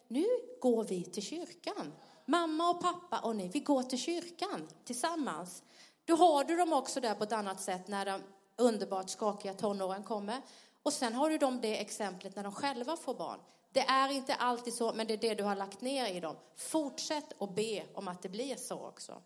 nu 0.08 0.26
går 0.60 0.84
vi 0.84 1.04
till 1.04 1.22
kyrkan. 1.22 1.92
Mamma 2.26 2.70
och 2.70 2.80
pappa 2.80 3.18
och 3.18 3.36
ni, 3.36 3.48
vi 3.48 3.60
går 3.60 3.82
till 3.82 3.98
kyrkan 3.98 4.68
tillsammans. 4.84 5.62
Då 6.04 6.16
har 6.16 6.44
du 6.44 6.56
dem 6.56 6.72
också 6.72 7.00
där 7.00 7.14
på 7.14 7.24
ett 7.24 7.32
annat 7.32 7.60
sätt 7.60 7.88
när 7.88 8.06
de 8.06 8.20
underbart 8.56 9.10
skakiga 9.10 9.54
tonåren 9.54 10.02
kommer. 10.02 10.40
Och 10.84 10.92
sen 10.92 11.14
har 11.14 11.30
du 11.30 11.38
de 11.38 11.60
det 11.60 11.80
exemplet 11.80 12.36
när 12.36 12.42
de 12.42 12.52
själva 12.52 12.96
får 12.96 13.14
barn. 13.14 13.40
Det 13.72 13.80
är 13.80 14.12
inte 14.12 14.34
alltid 14.34 14.74
så, 14.74 14.92
men 14.92 15.06
det 15.06 15.14
är 15.14 15.18
det 15.18 15.34
du 15.34 15.44
har 15.44 15.56
lagt 15.56 15.80
ner 15.80 16.06
i 16.06 16.20
dem. 16.20 16.36
Fortsätt 16.56 17.42
att 17.42 17.54
be 17.54 17.82
om 17.94 18.08
att 18.08 18.22
det 18.22 18.28
blir 18.28 18.56
så 18.56 18.86
också. 18.86 19.22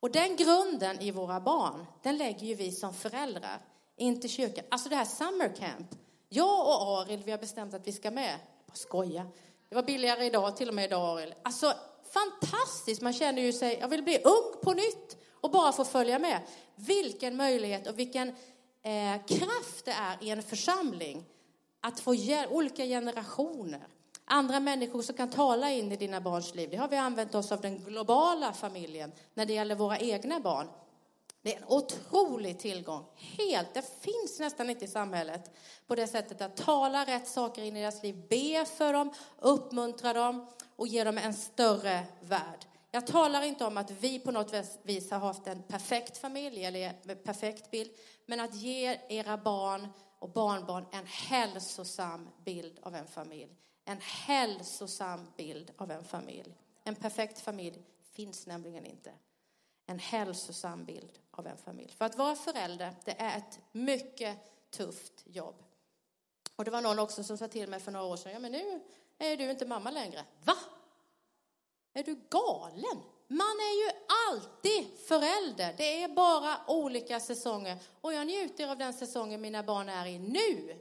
Och 0.00 0.10
den 0.10 0.36
grunden 0.36 1.00
i 1.00 1.10
våra 1.10 1.40
barn, 1.40 1.86
den 2.02 2.16
lägger 2.16 2.46
ju 2.46 2.54
vi 2.54 2.72
som 2.72 2.94
föräldrar, 2.94 3.62
inte 3.96 4.28
kyrkan. 4.28 4.64
Alltså 4.70 4.88
det 4.88 4.96
här 4.96 5.04
summer 5.04 5.48
camp. 5.56 5.94
Jag 6.28 6.60
och 6.60 6.98
Arild, 6.98 7.24
vi 7.24 7.30
har 7.30 7.38
bestämt 7.38 7.74
att 7.74 7.86
vi 7.86 7.92
ska 7.92 8.10
med. 8.10 8.38
Bara 8.66 8.74
skoja. 8.74 9.26
Det 9.68 9.74
var 9.74 9.82
billigare 9.82 10.24
idag, 10.24 10.56
till 10.56 10.68
och 10.68 10.74
med 10.74 10.84
idag 10.84 11.18
Arild. 11.18 11.34
Alltså 11.42 11.72
fantastiskt, 12.12 13.02
man 13.02 13.12
känner 13.12 13.42
ju 13.42 13.52
sig, 13.52 13.78
jag 13.80 13.88
vill 13.88 14.02
bli 14.02 14.18
ung 14.18 14.62
på 14.62 14.72
nytt 14.72 15.16
och 15.40 15.50
bara 15.50 15.72
få 15.72 15.84
följa 15.84 16.18
med. 16.18 16.40
Vilken 16.74 17.36
möjlighet 17.36 17.86
och 17.86 17.98
vilken 17.98 18.34
eh, 18.82 19.26
kraft 19.26 19.84
det 19.84 19.90
är 19.90 20.16
i 20.20 20.30
en 20.30 20.42
församling 20.42 21.24
att 21.80 22.00
få 22.00 22.16
olika 22.50 22.84
generationer 22.84 23.86
andra 24.24 24.60
människor 24.60 25.02
som 25.02 25.16
kan 25.16 25.30
tala 25.30 25.70
in 25.70 25.92
i 25.92 25.96
dina 25.96 26.20
barns 26.20 26.54
liv. 26.54 26.70
Det 26.70 26.76
har 26.76 26.88
vi 26.88 26.96
använt 26.96 27.34
oss 27.34 27.52
av 27.52 27.60
den 27.60 27.78
globala 27.78 28.52
familjen 28.52 29.12
när 29.34 29.46
det 29.46 29.52
gäller 29.52 29.74
våra 29.74 29.98
egna 29.98 30.40
barn. 30.40 30.68
Det 31.42 31.54
är 31.54 31.58
en 31.58 31.68
otrolig 31.68 32.58
tillgång. 32.58 33.04
Helt, 33.16 33.74
det 33.74 34.00
finns 34.00 34.38
nästan 34.38 34.70
inte 34.70 34.84
i 34.84 34.88
samhället 34.88 35.50
på 35.86 35.94
det 35.94 36.06
sättet 36.06 36.40
att 36.40 36.56
tala 36.56 37.04
rätt 37.04 37.28
saker 37.28 37.62
in 37.62 37.76
i 37.76 37.80
deras 37.80 38.02
liv, 38.02 38.26
be 38.28 38.64
för 38.64 38.92
dem, 38.92 39.12
uppmuntra 39.38 40.12
dem 40.12 40.46
och 40.76 40.88
ge 40.88 41.04
dem 41.04 41.18
en 41.18 41.34
större 41.34 42.04
värld. 42.20 42.66
Jag 42.94 43.06
talar 43.06 43.42
inte 43.42 43.64
om 43.64 43.76
att 43.76 43.90
vi 43.90 44.18
på 44.18 44.30
något 44.30 44.54
vis 44.82 45.10
har 45.10 45.18
haft 45.18 45.46
en 45.46 45.62
perfekt 45.62 46.18
familj 46.18 46.64
eller 46.64 46.94
en 47.06 47.16
perfekt 47.16 47.70
bild, 47.70 47.90
men 48.26 48.40
att 48.40 48.54
ge 48.54 49.00
era 49.08 49.36
barn 49.36 49.88
och 50.18 50.32
barnbarn 50.32 50.86
en 50.92 51.06
hälsosam 51.06 52.28
bild 52.44 52.78
av 52.82 52.94
en 52.94 53.06
familj 53.06 53.56
en 53.84 54.00
hälsosam 54.00 55.32
bild 55.36 55.72
av 55.76 55.90
en 55.90 56.04
familj. 56.04 56.58
En 56.84 56.94
perfekt 56.94 57.40
familj 57.40 57.82
finns 58.12 58.46
nämligen 58.46 58.86
inte. 58.86 59.12
En 59.86 59.98
hälsosam 59.98 60.84
bild 60.84 61.18
av 61.30 61.46
en 61.46 61.56
familj. 61.56 61.92
För 61.92 62.04
att 62.04 62.16
vara 62.16 62.34
förälder, 62.34 62.94
det 63.04 63.20
är 63.20 63.38
ett 63.38 63.60
mycket 63.72 64.38
tufft 64.70 65.22
jobb. 65.24 65.64
Och 66.56 66.64
det 66.64 66.70
var 66.70 66.80
någon 66.80 66.98
också 66.98 67.24
som 67.24 67.38
sa 67.38 67.48
till 67.48 67.68
mig 67.68 67.80
för 67.80 67.92
några 67.92 68.06
år 68.06 68.16
sedan, 68.16 68.32
ja 68.32 68.38
men 68.38 68.52
nu 68.52 68.80
är 69.18 69.36
du 69.36 69.50
inte 69.50 69.66
mamma 69.66 69.90
längre. 69.90 70.24
Va? 70.44 70.56
Är 71.92 72.02
du 72.02 72.14
galen? 72.30 73.02
Man 73.28 73.56
är 73.60 73.84
ju 73.84 73.90
alltid 74.30 74.98
förälder. 74.98 75.74
Det 75.76 76.02
är 76.02 76.08
bara 76.08 76.56
olika 76.66 77.20
säsonger. 77.20 77.78
Och 78.00 78.12
jag 78.12 78.26
njuter 78.26 78.70
av 78.70 78.78
den 78.78 78.92
säsongen 78.92 79.40
mina 79.40 79.62
barn 79.62 79.88
är 79.88 80.06
i 80.06 80.18
nu. 80.18 80.78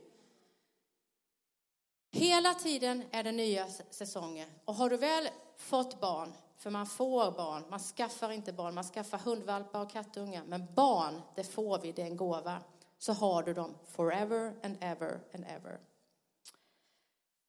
Hela 2.11 2.53
tiden 2.53 3.03
är 3.11 3.23
det 3.23 3.31
nya 3.31 3.67
säsonger. 3.89 4.47
Och 4.65 4.75
har 4.75 4.89
du 4.89 4.97
väl 4.97 5.29
fått 5.57 5.99
barn, 5.99 6.33
för 6.57 6.69
man 6.69 6.87
får 6.87 7.31
barn, 7.31 7.63
man 7.69 7.79
skaffar 7.79 8.31
inte 8.31 8.53
barn, 8.53 8.73
man 8.73 8.83
skaffar 8.83 9.17
hundvalpar 9.17 9.81
och 9.81 9.91
kattungar, 9.91 10.43
men 10.43 10.73
barn, 10.73 11.21
det 11.35 11.43
får 11.43 11.79
vi, 11.79 11.91
det 11.91 12.01
är 12.01 12.05
en 12.05 12.17
gåva. 12.17 12.61
Så 12.97 13.13
har 13.13 13.43
du 13.43 13.53
dem 13.53 13.75
forever 13.85 14.55
and 14.63 14.77
ever 14.81 15.19
and 15.33 15.45
ever. 15.47 15.79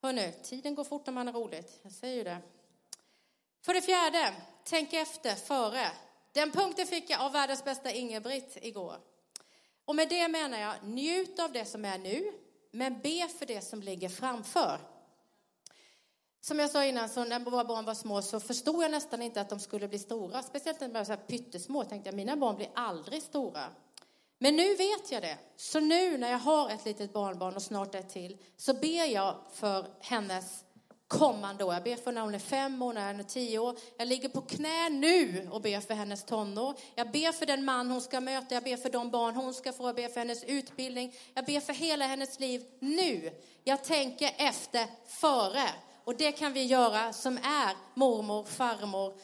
Hörrni, 0.03 0.33
tiden 0.43 0.75
går 0.75 0.85
fort 0.85 1.07
när 1.07 1.13
man 1.13 1.27
har 1.27 1.35
roligt, 1.35 1.81
jag 1.83 1.93
säger 1.93 2.17
ju 2.17 2.25
det. 2.25 2.39
För 3.63 3.75
det 3.75 3.83
fjärde, 3.83 4.35
tänk 4.65 4.93
efter 4.93 5.35
före. 5.35 5.87
Den 6.33 6.51
punkten 6.51 6.87
fick 6.87 7.11
jag 7.11 7.21
av 7.21 7.33
världens 7.33 7.65
bästa 7.65 7.93
Ingebritt 7.93 8.59
igår. 8.63 8.97
Och 9.85 9.97
med 9.97 10.09
det 10.09 10.29
menar 10.29 10.59
jag, 10.59 10.75
njut 10.85 11.39
av 11.39 11.53
det 11.53 11.65
som 11.65 11.85
är 11.85 11.99
nu, 11.99 12.33
men 12.71 13.01
be 13.01 13.29
för 13.39 13.47
det 13.47 13.61
som 13.61 13.83
ligger 13.83 14.09
framför. 14.09 14.79
Som 16.41 16.59
jag 16.59 16.71
sa 16.71 16.85
innan, 16.85 17.09
så 17.09 17.25
när 17.25 17.41
våra 17.41 17.65
barn 17.65 17.85
var 17.85 17.95
små 17.95 18.23
så 18.23 18.41
förstod 18.41 18.85
jag 18.85 18.91
nästan 18.91 19.23
inte 19.23 19.41
att 19.41 19.49
de 19.49 19.61
skulle 19.61 19.89
bli 19.89 19.99
stora. 19.99 20.43
Speciellt 20.43 20.81
när 20.81 20.89
de 20.89 20.95
var 20.95 21.05
så 21.05 21.13
här 21.13 21.21
pyttesmå 21.27 21.85
tänkte 21.85 22.09
jag, 22.09 22.17
mina 22.17 22.37
barn 22.37 22.57
blir 22.57 22.71
aldrig 22.75 23.23
stora. 23.23 23.65
Men 24.39 24.57
nu 24.57 24.75
vet 24.75 25.13
jag 25.13 25.23
det. 25.23 25.39
Så 25.57 25.81
nu 25.81 26.19
när 26.19 26.31
jag 26.31 26.39
har 26.39 26.71
ett 26.71 26.85
litet 26.85 27.13
barnbarn 27.13 27.57
och 27.57 27.63
snart 27.63 27.95
ett 27.95 28.09
till, 28.09 28.39
så 28.57 28.75
ber 28.75 29.05
jag 29.05 29.37
för 29.53 29.87
hennes 30.01 30.65
kommande 31.19 31.65
år. 31.65 31.75
Jag 31.75 31.83
ber 31.83 31.97
för 31.97 32.13
när 32.13 32.21
hon 32.21 32.35
är 32.35 32.39
fem 32.39 32.83
år, 32.83 32.93
när 32.93 33.07
hon 33.07 33.21
är 33.21 33.25
tio 33.25 33.59
år. 33.59 33.77
Jag 33.97 34.09
ligger 34.09 34.29
på 34.29 34.41
knä 34.41 34.89
nu 34.89 35.49
och 35.53 35.61
ber 35.61 35.81
för 35.81 35.95
hennes 35.95 36.25
tonår. 36.25 36.75
Jag 36.95 37.11
ber 37.11 37.33
för 37.33 37.47
den 37.47 37.65
man 37.65 37.91
hon 37.91 38.01
ska 38.01 38.21
möta, 38.21 38.55
jag 38.55 38.65
ber 38.65 38.77
för 38.77 38.91
de 38.91 39.11
barn 39.11 39.35
hon 39.35 39.55
ska 39.55 39.73
få, 39.73 39.89
jag 39.89 39.97
ber 39.97 40.09
för 40.09 40.21
hennes 40.21 40.45
utbildning. 40.45 41.15
Jag 41.35 41.45
ber 41.45 41.61
för 41.61 41.73
hela 41.73 42.07
hennes 42.07 42.41
liv 42.41 42.65
nu. 42.81 43.31
Jag 43.65 43.85
tänker 43.85 44.31
efter 44.37 44.87
före. 45.07 45.69
Och 46.05 46.17
det 46.17 46.33
kan 46.33 46.53
vi 46.53 46.65
göra 46.65 47.13
som 47.13 47.37
är 47.37 47.77
mormor, 47.95 48.45
farmor 48.45 49.15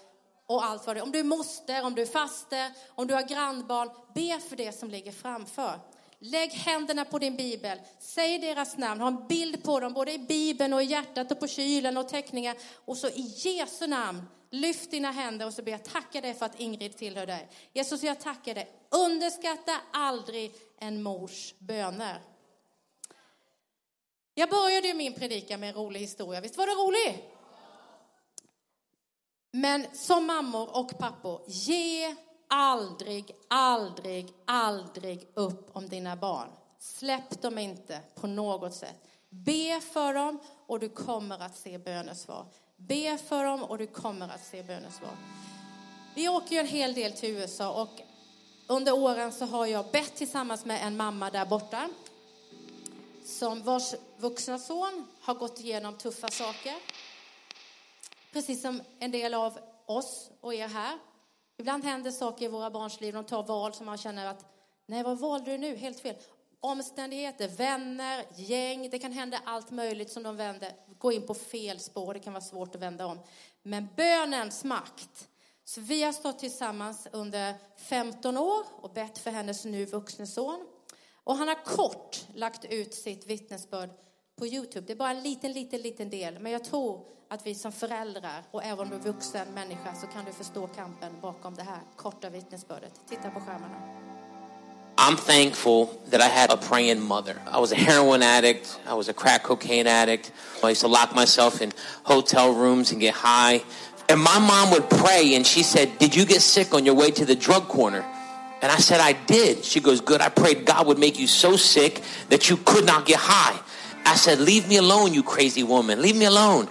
och 0.47 0.65
allt 0.65 0.87
vad 0.87 0.97
det 0.97 1.01
är. 1.01 1.03
Om 1.03 1.13
du 1.13 1.19
är 1.19 1.25
moster, 1.25 1.85
om 1.85 1.95
du 1.95 2.03
är 2.03 2.07
faster, 2.07 2.73
om 2.89 3.07
du 3.07 3.15
har 3.15 3.23
grannbarn, 3.23 3.91
be 4.15 4.41
för 4.49 4.57
det 4.57 4.73
som 4.73 4.91
ligger 4.91 5.13
framför. 5.13 5.81
Lägg 6.21 6.51
händerna 6.51 7.05
på 7.05 7.19
din 7.19 7.37
bibel, 7.37 7.79
säg 7.99 8.39
deras 8.39 8.77
namn, 8.77 9.01
ha 9.01 9.09
en 9.09 9.27
bild 9.27 9.65
på 9.65 9.81
dem 9.81 9.93
både 9.93 10.13
i 10.13 10.19
bibeln 10.19 10.73
och 10.73 10.83
i 10.83 10.85
hjärtat 10.85 11.33
och 11.33 11.41
på 11.41 11.47
kylen 11.47 11.97
och 11.97 12.09
teckningar. 12.09 12.57
Och 12.85 12.97
så 12.97 13.09
i 13.09 13.33
Jesu 13.37 13.87
namn, 13.87 14.23
lyft 14.51 14.91
dina 14.91 15.11
händer 15.11 15.47
och 15.47 15.55
så 15.55 15.63
ber 15.63 15.73
jag 15.73 15.85
tacka 15.85 16.21
dig 16.21 16.35
för 16.35 16.47
att 16.47 16.61
Ingrid 16.61 16.97
tillhör 16.97 17.27
dig. 17.27 17.49
Jesus, 17.73 18.03
jag 18.03 18.21
tackar 18.21 18.55
dig. 18.55 18.71
Underskatta 18.91 19.81
aldrig 19.93 20.55
en 20.79 21.03
mors 21.03 21.55
böner. 21.59 22.21
Jag 24.35 24.51
började 24.51 24.89
ju 24.89 24.95
min 24.95 25.15
predikan 25.15 25.61
med 25.61 25.69
en 25.69 25.75
rolig 25.75 26.01
historia. 26.01 26.41
Visst 26.41 26.57
var 26.57 26.67
det 26.67 26.73
rolig? 26.73 27.25
Men 29.51 29.87
som 29.93 30.27
mammor 30.27 30.77
och 30.77 30.99
pappor, 30.99 31.43
ge 31.47 32.17
aldrig, 32.49 33.37
aldrig, 33.49 34.33
aldrig 34.45 35.29
upp 35.35 35.77
om 35.77 35.89
dina 35.89 36.17
barn. 36.17 36.49
Släpp 36.79 37.43
dem 37.43 37.59
inte 37.59 38.01
på 38.15 38.27
något 38.27 38.75
sätt. 38.75 38.97
Be 39.31 39.81
för 39.81 40.15
dem 40.15 40.39
och 40.67 40.81
du 40.81 40.89
kommer 40.89 41.43
att 41.43 41.57
se 41.57 41.79
bönesvar. 41.79 42.47
Be 42.77 43.19
för 43.19 43.45
dem 43.45 43.63
och 43.65 43.79
du 43.79 43.87
kommer 43.87 44.29
att 44.29 44.45
se 44.45 44.63
bönesvar. 44.63 45.17
Vi 46.15 46.29
åker 46.29 46.55
ju 46.55 46.59
en 46.59 46.67
hel 46.67 46.95
del 46.95 47.13
till 47.13 47.31
USA 47.31 47.83
och 47.83 48.01
under 48.67 48.93
åren 48.93 49.33
så 49.33 49.45
har 49.47 49.67
jag 49.67 49.91
bett 49.91 50.17
tillsammans 50.17 50.65
med 50.65 50.87
en 50.87 50.97
mamma 50.97 51.31
där 51.31 51.47
borta 51.47 51.89
som 53.25 53.63
vars 53.63 53.95
vuxna 54.17 54.59
son 54.59 55.07
har 55.21 55.35
gått 55.35 55.61
igenom 55.61 55.99
tuffa 55.99 56.29
saker. 56.29 56.75
Precis 58.33 58.63
som 58.63 58.83
en 58.99 59.11
del 59.11 59.35
av 59.35 59.59
oss 59.87 60.31
och 60.41 60.55
er 60.55 60.69
här. 60.69 60.99
Ibland 61.59 61.85
händer 61.85 62.11
saker 62.11 62.45
i 62.45 62.49
våra 62.49 62.71
barns 62.71 63.01
liv, 63.01 63.15
de 63.15 63.25
tar 63.25 63.43
val 63.43 63.75
som 63.75 63.87
man 63.87 63.99
känner 63.99 64.27
att 64.27 64.45
Nej, 64.87 65.03
vad 65.03 65.19
valde 65.19 65.51
du 65.51 65.59
nu? 65.59 65.77
Helt 65.77 66.01
fel. 66.01 66.17
Omständigheter, 66.61 67.49
vänner, 67.49 68.25
gäng, 68.37 68.91
det 68.91 68.99
kan 68.99 69.13
hända 69.13 69.41
allt 69.45 69.71
möjligt 69.71 70.11
som 70.11 70.23
de 70.23 70.37
vänder, 70.37 70.73
går 70.99 71.13
in 71.13 71.27
på 71.27 71.35
fel 71.35 71.81
spår, 71.81 72.15
det 72.15 72.21
kan 72.21 72.33
vara 72.33 72.45
svårt 72.45 72.75
att 72.75 72.81
vända 72.81 73.07
om. 73.07 73.19
Men 73.63 73.89
bönens 73.97 74.65
makt. 74.65 75.29
Så 75.65 75.81
vi 75.81 76.03
har 76.03 76.13
stått 76.13 76.39
tillsammans 76.39 77.09
under 77.13 77.55
15 77.77 78.39
år 78.39 78.65
och 78.81 78.91
bett 78.91 79.19
för 79.19 79.31
hennes 79.31 79.65
nu 79.65 79.85
vuxne 79.85 80.27
son. 80.27 80.67
Och 81.25 81.37
han 81.37 81.49
har 81.49 81.65
kort 81.65 82.27
lagt 82.35 82.65
ut 82.65 82.95
sitt 82.95 83.27
vittnesbörd 83.27 83.91
på 84.39 84.47
Youtube. 84.47 84.87
Det 84.87 84.93
är 84.93 84.97
bara 84.97 85.11
en 85.11 85.23
liten, 85.23 85.53
liten, 85.53 85.81
liten 85.81 86.11
del. 86.11 86.39
Men 86.39 86.53
jag 86.53 86.65
tror 86.65 87.01
att 87.29 87.47
vi 87.47 87.55
som 87.55 87.73
föräldrar 87.73 88.43
och 88.51 88.65
även 88.65 88.79
om 88.79 88.91
du 88.91 88.97
är 88.97 89.13
vuxen 89.13 89.47
människa 89.55 89.95
så 90.01 90.07
kan 90.07 90.25
du 90.25 90.33
förstå 90.33 90.67
kampen 90.67 91.13
bakom 91.23 91.55
det 91.55 91.63
här 91.63 91.81
korta 91.97 92.31
vittnesbördet. 92.31 92.93
Titta 93.09 93.31
på 93.31 93.41
skärmarna. 93.41 93.77
I'm 94.97 95.17
thankful 95.17 95.87
that 96.11 96.21
I 96.21 96.29
had 96.41 96.51
a 96.51 96.57
praying 96.57 97.01
mother. 97.01 97.37
I 97.47 97.61
was 97.61 97.73
a 97.73 97.77
heroin 97.77 98.23
addict. 98.23 98.81
I 98.85 98.95
was 98.95 99.09
a 99.09 99.13
crack 99.13 99.43
cocaine 99.45 99.87
addict. 99.87 100.33
I 100.63 100.71
used 100.71 100.81
to 100.81 100.89
lock 100.89 101.15
myself 101.15 101.63
in 101.63 101.73
hotel 102.03 102.53
rooms 102.53 102.93
and 102.93 103.01
get 103.01 103.15
high. 103.15 103.63
And 104.09 104.21
my 104.21 104.39
mom 104.41 104.73
would 104.73 104.91
pray 104.91 105.37
and 105.37 105.47
she 105.47 105.63
said, 105.63 105.99
Did 105.99 106.17
you 106.17 106.25
get 106.25 106.43
sick 106.43 106.75
on 106.75 106.85
your 106.85 106.97
way 106.97 107.13
to 107.13 107.25
the 107.25 107.37
drug 107.37 107.69
corner? 107.69 108.05
And 108.61 108.73
I 108.73 108.79
said, 108.79 109.01
I 109.01 109.13
did. 109.27 109.65
She 109.65 109.81
goes, 109.81 110.01
Good. 110.01 110.21
I 110.21 110.31
prayed 110.31 110.67
God 110.67 110.87
would 110.89 110.99
make 110.99 111.17
you 111.21 111.29
so 111.29 111.57
sick 111.57 112.03
that 112.31 112.51
you 112.51 112.57
could 112.57 112.85
not 112.85 113.07
get 113.07 113.21
high. 113.21 113.57
I 114.09 114.17
said, 114.17 114.41
Leave 114.41 114.67
me 114.67 114.77
alone, 114.77 115.13
you 115.13 115.23
crazy 115.23 115.63
woman. 115.63 116.01
Leave 116.01 116.17
me 116.17 116.25
alone. 116.25 116.67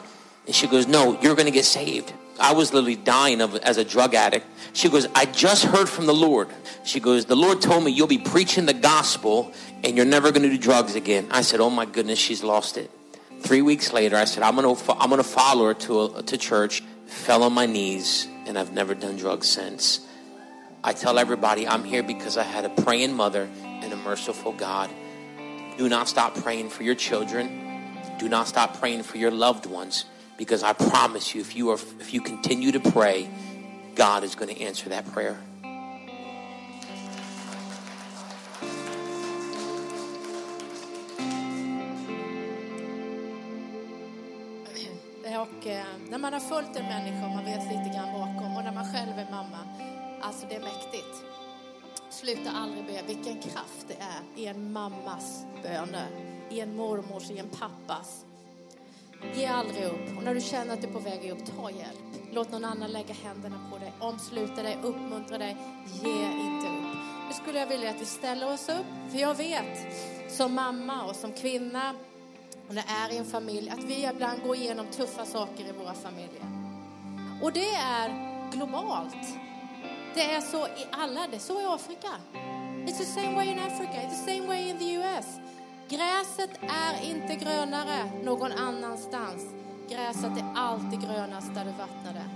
And 0.47 0.55
she 0.55 0.65
goes, 0.65 0.87
No, 0.87 1.21
you're 1.21 1.35
going 1.35 1.45
to 1.45 1.51
get 1.51 1.65
saved. 1.65 2.11
I 2.39 2.53
was 2.53 2.73
literally 2.73 2.95
dying 2.95 3.41
of 3.41 3.55
as 3.57 3.77
a 3.77 3.85
drug 3.85 4.15
addict. 4.15 4.47
She 4.73 4.89
goes, 4.89 5.07
I 5.13 5.25
just 5.25 5.63
heard 5.63 5.87
from 5.87 6.07
the 6.07 6.15
Lord. 6.15 6.49
She 6.83 6.99
goes, 6.99 7.25
The 7.25 7.35
Lord 7.35 7.61
told 7.61 7.83
me 7.83 7.91
you'll 7.91 8.07
be 8.07 8.17
preaching 8.17 8.65
the 8.65 8.73
gospel 8.73 9.53
and 9.83 9.95
you're 9.95 10.05
never 10.05 10.31
going 10.31 10.41
to 10.41 10.49
do 10.49 10.57
drugs 10.57 10.95
again. 10.95 11.27
I 11.29 11.41
said, 11.43 11.59
Oh 11.59 11.69
my 11.69 11.85
goodness, 11.85 12.17
she's 12.17 12.43
lost 12.43 12.75
it. 12.75 12.89
Three 13.41 13.61
weeks 13.61 13.93
later, 13.93 14.15
I 14.15 14.25
said, 14.25 14.41
I'm 14.41 14.55
going 14.55 14.75
to, 14.75 14.93
I'm 14.93 15.09
going 15.09 15.21
to 15.21 15.29
follow 15.29 15.65
her 15.65 15.73
to, 15.75 16.05
a, 16.05 16.23
to 16.23 16.37
church. 16.39 16.81
Fell 17.05 17.43
on 17.43 17.53
my 17.53 17.67
knees, 17.67 18.27
and 18.47 18.57
I've 18.57 18.73
never 18.73 18.95
done 18.95 19.15
drugs 19.15 19.47
since. 19.47 20.05
I 20.83 20.93
tell 20.93 21.19
everybody 21.19 21.67
I'm 21.67 21.83
here 21.83 22.01
because 22.01 22.35
I 22.35 22.43
had 22.43 22.65
a 22.65 22.69
praying 22.69 23.13
mother 23.13 23.47
and 23.63 23.93
a 23.93 23.95
merciful 23.97 24.53
God. 24.53 24.89
Do 25.77 25.87
not 25.87 26.07
stop 26.07 26.33
praying 26.35 26.69
for 26.69 26.81
your 26.81 26.95
children. 26.95 27.91
Do 28.17 28.27
not 28.27 28.47
stop 28.47 28.79
praying 28.79 29.03
for 29.03 29.17
your 29.17 29.29
loved 29.29 29.67
ones 29.67 30.05
because 30.35 30.63
I 30.63 30.73
promise 30.73 31.35
you 31.35 31.41
if 31.41 31.55
you 31.55 31.69
are 31.69 31.79
if 31.99 32.13
you 32.15 32.21
continue 32.21 32.71
to 32.71 32.79
pray, 32.79 33.29
God 33.95 34.23
is 34.23 34.33
going 34.33 34.53
to 34.55 34.59
answer 34.59 34.89
that 34.89 35.05
prayer. 35.13 35.37
Och 45.37 45.67
eh, 45.67 45.85
när 46.09 46.17
man 46.17 46.33
har 46.33 46.39
följt 46.39 46.75
en 46.75 46.85
människa 46.85 47.25
och 47.25 47.31
man 47.31 47.45
vet 47.45 47.63
lite 47.63 47.91
grann 47.95 48.13
bakom 48.13 48.57
och 48.57 48.63
när 48.63 48.71
man 48.71 48.93
själv 48.93 49.19
är 49.19 49.31
mamma, 49.31 49.59
alltså 50.21 50.45
det 50.49 50.55
är 50.55 50.59
mäktigt. 50.59 51.23
Sluta 52.21 52.51
aldrig 52.51 52.85
be 52.85 53.01
vilken 53.07 53.41
kraft 53.41 53.85
det 53.87 53.93
är 53.93 54.41
i 54.41 54.45
en 54.45 54.71
mammas 54.73 55.45
böner, 55.63 56.07
i 56.49 56.59
en 56.59 56.75
mormors, 56.75 57.29
i 57.31 57.37
en 57.37 57.49
pappas. 57.49 58.25
Ge 59.35 59.45
aldrig 59.45 59.85
upp. 59.85 60.17
Och 60.17 60.23
när 60.23 60.35
du 60.35 60.41
känner 60.41 60.73
att 60.73 60.81
du 60.81 60.87
är 60.87 60.93
på 60.93 60.99
väg 60.99 61.31
upp, 61.31 61.45
ta 61.57 61.71
hjälp. 61.71 61.99
Låt 62.31 62.51
någon 62.51 62.65
annan 62.65 62.91
lägga 62.91 63.13
händerna 63.13 63.59
på 63.71 63.77
dig, 63.77 63.93
omsluta 63.99 64.63
dig, 64.63 64.77
uppmuntra 64.83 65.37
dig. 65.37 65.57
Ge 66.03 66.25
inte 66.25 66.67
upp. 66.67 66.97
Nu 67.27 67.33
skulle 67.33 67.59
jag 67.59 67.67
vilja 67.67 67.89
att 67.89 68.01
vi 68.01 68.05
ställer 68.05 68.53
oss 68.53 68.69
upp, 68.69 69.11
för 69.11 69.19
jag 69.19 69.35
vet 69.35 69.93
som 70.31 70.53
mamma 70.53 71.05
och 71.05 71.15
som 71.15 71.31
kvinna 71.31 71.93
och 72.67 72.75
när 72.75 72.83
det 72.83 72.89
är 72.89 73.13
i 73.13 73.17
en 73.17 73.25
familj 73.25 73.69
att 73.69 73.83
vi 73.83 74.09
ibland 74.13 74.43
går 74.43 74.55
igenom 74.55 74.85
tuffa 74.87 75.25
saker 75.25 75.65
i 75.69 75.71
våra 75.71 75.93
familjer. 75.93 76.45
Och 77.41 77.53
det 77.53 77.73
är 77.75 78.11
globalt. 78.51 79.46
Det 80.15 80.23
är 80.33 80.41
så 80.41 80.67
i 80.67 80.87
alla, 80.91 81.27
det 81.27 81.35
är 81.35 81.39
så 81.39 81.61
i 81.61 81.65
Afrika. 81.65 82.07
It's 82.85 82.97
the 82.97 83.05
same 83.05 83.35
way 83.35 83.47
in 83.47 83.59
Africa, 83.59 84.01
it's 84.01 84.25
the 84.25 84.31
same 84.33 84.47
way 84.47 84.69
in 84.69 84.77
the 84.77 84.93
US. 84.93 85.25
Gräset 85.89 86.59
är 86.61 87.09
inte 87.09 87.35
grönare 87.35 88.11
någon 88.23 88.51
annanstans. 88.51 89.45
Gräset 89.89 90.37
är 90.37 90.53
alltid 90.55 91.01
grönast 91.01 91.55
där 91.55 91.65
du 91.65 91.71
vattnar 91.71 92.13
det. 92.13 92.29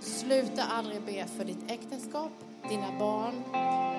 Sluta 0.00 0.62
aldrig 0.62 1.02
be 1.02 1.26
för 1.26 1.44
ditt 1.44 1.70
äktenskap, 1.70 2.32
dina 2.68 2.98
barn, 2.98 3.42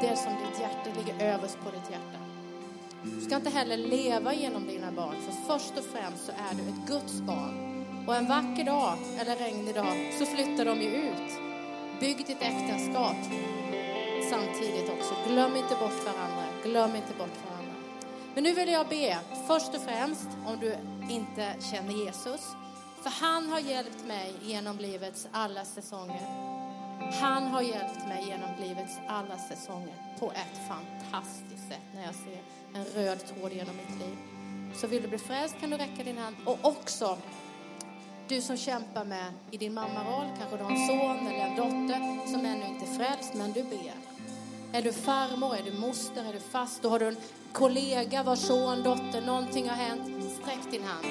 det 0.02 0.18
som 0.18 0.32
ditt 0.32 0.60
hjärta 0.60 0.90
ligger 1.00 1.34
överst 1.34 1.58
på 1.64 1.72
ditt 1.72 1.92
hjärta. 1.92 2.20
Du 3.04 3.22
ska 3.22 3.36
inte 3.36 3.50
heller 3.50 3.78
leva 3.78 4.34
genom 4.34 4.68
dina 4.68 4.92
barn, 4.92 5.16
för 5.22 5.32
först 5.32 5.78
och 5.78 5.86
främst 5.86 6.26
så 6.26 6.32
är 6.32 6.56
du 6.56 6.62
ett 6.62 6.88
Guds 6.88 7.22
barn. 7.22 7.86
Och 8.08 8.16
en 8.16 8.28
vacker 8.28 8.64
dag, 8.64 8.98
eller 9.20 9.36
regnig 9.36 9.76
dag, 9.76 10.14
så 10.20 10.26
flyttar 10.26 10.66
de 10.66 10.82
ju 10.82 10.90
ut. 10.90 11.51
Bygg 12.02 12.18
ditt 12.18 12.42
äktenskap 12.42 13.16
samtidigt 14.30 14.90
också. 14.90 15.16
Glöm 15.28 15.56
inte 15.56 15.76
bort 15.76 16.06
varandra. 16.06 16.44
Glöm 16.64 16.96
inte 16.96 17.14
bort 17.18 17.38
varandra. 17.46 17.74
Men 18.34 18.44
nu 18.44 18.54
vill 18.54 18.70
jag 18.70 18.88
be, 18.88 19.18
först 19.48 19.76
och 19.76 19.82
främst, 19.82 20.28
om 20.46 20.60
du 20.60 20.76
inte 21.10 21.54
känner 21.72 22.06
Jesus. 22.06 22.42
För 23.04 23.10
han 23.10 23.50
har 23.50 23.60
hjälpt 23.60 24.06
mig 24.08 24.34
genom 24.42 24.78
livets 24.78 25.28
alla 25.32 25.66
säsonger. 25.66 26.22
Han 27.22 27.48
har 27.48 27.62
hjälpt 27.62 28.08
mig 28.08 28.26
genom 28.28 28.50
livets 28.60 28.98
alla 29.08 29.38
säsonger 29.38 29.96
på 30.20 30.32
ett 30.32 30.68
fantastiskt 30.68 31.68
sätt 31.70 31.88
när 31.96 32.06
jag 32.06 32.16
ser 32.16 32.42
en 32.74 32.86
röd 32.86 33.20
tråd 33.26 33.54
genom 33.54 33.76
mitt 33.76 34.00
liv. 34.00 34.18
Så 34.76 34.88
vill 34.88 35.02
du 35.02 35.08
bli 35.08 35.18
frälst 35.18 35.56
kan 35.60 35.70
du 35.70 35.78
räcka 35.78 36.04
din 36.04 36.18
hand. 36.18 36.36
Och 36.46 36.58
också 36.62 37.18
du 38.32 38.42
som 38.42 38.58
kämpar 38.58 39.06
med 39.06 39.34
i 39.52 39.58
din 39.58 39.74
mammaroll, 39.74 40.28
kanske 40.40 40.58
du 40.58 40.64
har 40.64 40.72
en 40.72 40.88
son 40.88 41.28
eller 41.28 41.46
en 41.46 41.56
dotter 41.56 42.28
som 42.32 42.46
ännu 42.46 42.66
inte 42.68 42.86
är 42.86 42.98
frälst, 42.98 43.34
men 43.34 43.52
du 43.52 43.64
ber. 43.64 43.94
Är 44.74 44.82
du 44.82 44.94
farmor, 44.94 45.56
är 45.56 45.64
du 45.64 45.80
moster, 45.80 46.24
är 46.30 46.34
du 46.34 46.40
fast, 46.40 46.82
då 46.82 46.90
har 46.90 47.00
du 47.00 47.08
en 47.08 47.18
kollega 47.52 48.24
vars 48.24 48.40
son, 48.40 48.84
dotter, 48.84 49.22
någonting 49.22 49.70
har 49.70 49.76
hänt. 49.76 50.34
Sträck 50.42 50.72
din 50.72 50.84
hand 50.84 51.06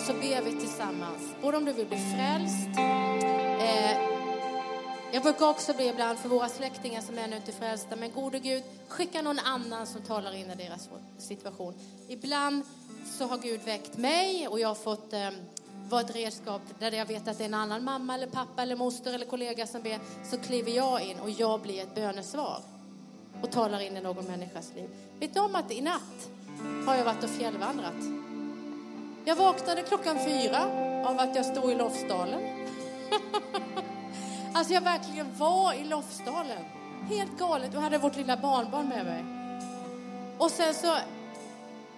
så 0.00 0.12
ber 0.12 0.42
vi 0.42 0.60
tillsammans. 0.60 1.22
Både 1.42 1.56
om 1.56 1.64
du 1.64 1.72
vill 1.72 1.86
bli 1.86 1.98
frälst. 1.98 2.78
Eh, 3.60 3.98
jag 5.12 5.22
brukar 5.22 5.48
också 5.48 5.74
be 5.74 5.84
ibland 5.84 6.18
för 6.18 6.28
våra 6.28 6.48
släktingar 6.48 7.00
som 7.00 7.18
ännu 7.18 7.36
inte 7.36 7.50
är 7.50 7.56
frälsta. 7.56 7.96
Men 7.96 8.12
gode 8.12 8.38
Gud, 8.38 8.62
skicka 8.88 9.22
någon 9.22 9.38
annan 9.38 9.86
som 9.86 10.02
talar 10.02 10.34
in 10.34 10.50
i 10.50 10.54
deras 10.54 10.88
situation. 11.18 11.74
Ibland 12.08 12.62
så 13.18 13.26
har 13.26 13.38
Gud 13.38 13.60
väckt 13.64 13.96
mig 13.96 14.48
och 14.48 14.60
jag 14.60 14.68
har 14.68 14.74
fått 14.74 15.12
eh, 15.12 15.30
vara 15.88 16.00
ett 16.00 16.16
redskap 16.16 16.62
där 16.78 16.92
jag 16.92 17.06
vet 17.06 17.28
att 17.28 17.38
det 17.38 17.44
är 17.44 17.48
en 17.48 17.54
annan 17.54 17.84
mamma 17.84 18.14
eller 18.14 18.26
pappa 18.26 18.62
eller 18.62 18.76
moster 18.76 19.12
eller 19.12 19.26
kollega 19.26 19.66
som 19.66 19.82
ber. 19.82 19.98
Så 20.24 20.38
kliver 20.38 20.72
jag 20.72 21.02
in 21.02 21.20
och 21.20 21.30
jag 21.30 21.60
blir 21.60 21.82
ett 21.82 21.94
bönesvar 21.94 22.60
och 23.42 23.50
talar 23.50 23.80
in 23.80 23.96
i 23.96 24.00
någon 24.00 24.24
människas 24.24 24.72
liv. 24.74 24.88
Vet 25.20 25.34
du 25.34 25.40
om 25.40 25.54
att 25.54 25.72
i 25.72 25.80
natt 25.80 26.28
har 26.86 26.94
jag 26.94 27.04
varit 27.04 27.24
och 27.24 27.30
fjällvandrat? 27.30 27.94
Jag 29.24 29.36
vaknade 29.36 29.82
klockan 29.82 30.18
fyra 30.24 30.64
av 31.06 31.18
att 31.18 31.36
jag 31.36 31.46
stod 31.46 31.70
i 31.70 31.74
Lofsdalen. 31.74 32.40
alltså 34.54 34.74
jag 34.74 34.80
verkligen 34.80 35.38
var 35.38 35.74
i 35.74 35.84
Lofsdalen. 35.84 36.64
Helt 37.08 37.38
galet. 37.38 37.74
Och 37.74 37.82
hade 37.82 37.98
vårt 37.98 38.16
lilla 38.16 38.36
barnbarn 38.36 38.88
med 38.88 39.04
mig. 39.04 39.24
Och 40.38 40.50
sen 40.50 40.74
så, 40.74 40.96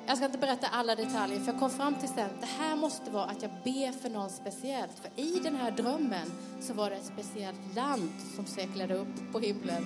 jag 0.07 0.17
ska 0.17 0.27
inte 0.27 0.39
berätta 0.39 0.67
alla 0.67 0.95
detaljer 0.95 1.39
för 1.41 1.53
jag 1.53 1.61
kom 1.61 1.71
fram 1.71 1.95
till 1.95 2.09
sen, 2.09 2.31
det 2.41 2.47
här 2.47 2.77
måste 2.77 3.11
vara 3.11 3.25
att 3.25 3.43
jag 3.43 3.51
ber 3.65 3.93
för 3.93 4.11
någon 4.11 4.31
speciellt. 4.31 4.99
För 5.03 5.23
i 5.23 5.41
den 5.43 5.57
här 5.57 5.71
drömmen 5.71 6.33
så 6.61 6.75
var 6.75 6.91
det 6.91 6.97
ett 6.97 7.11
speciellt 7.15 7.75
land 7.75 8.11
som 8.37 8.47
seglade 8.47 8.95
upp 8.95 9.33
på 9.33 9.39
himlen. 9.39 9.85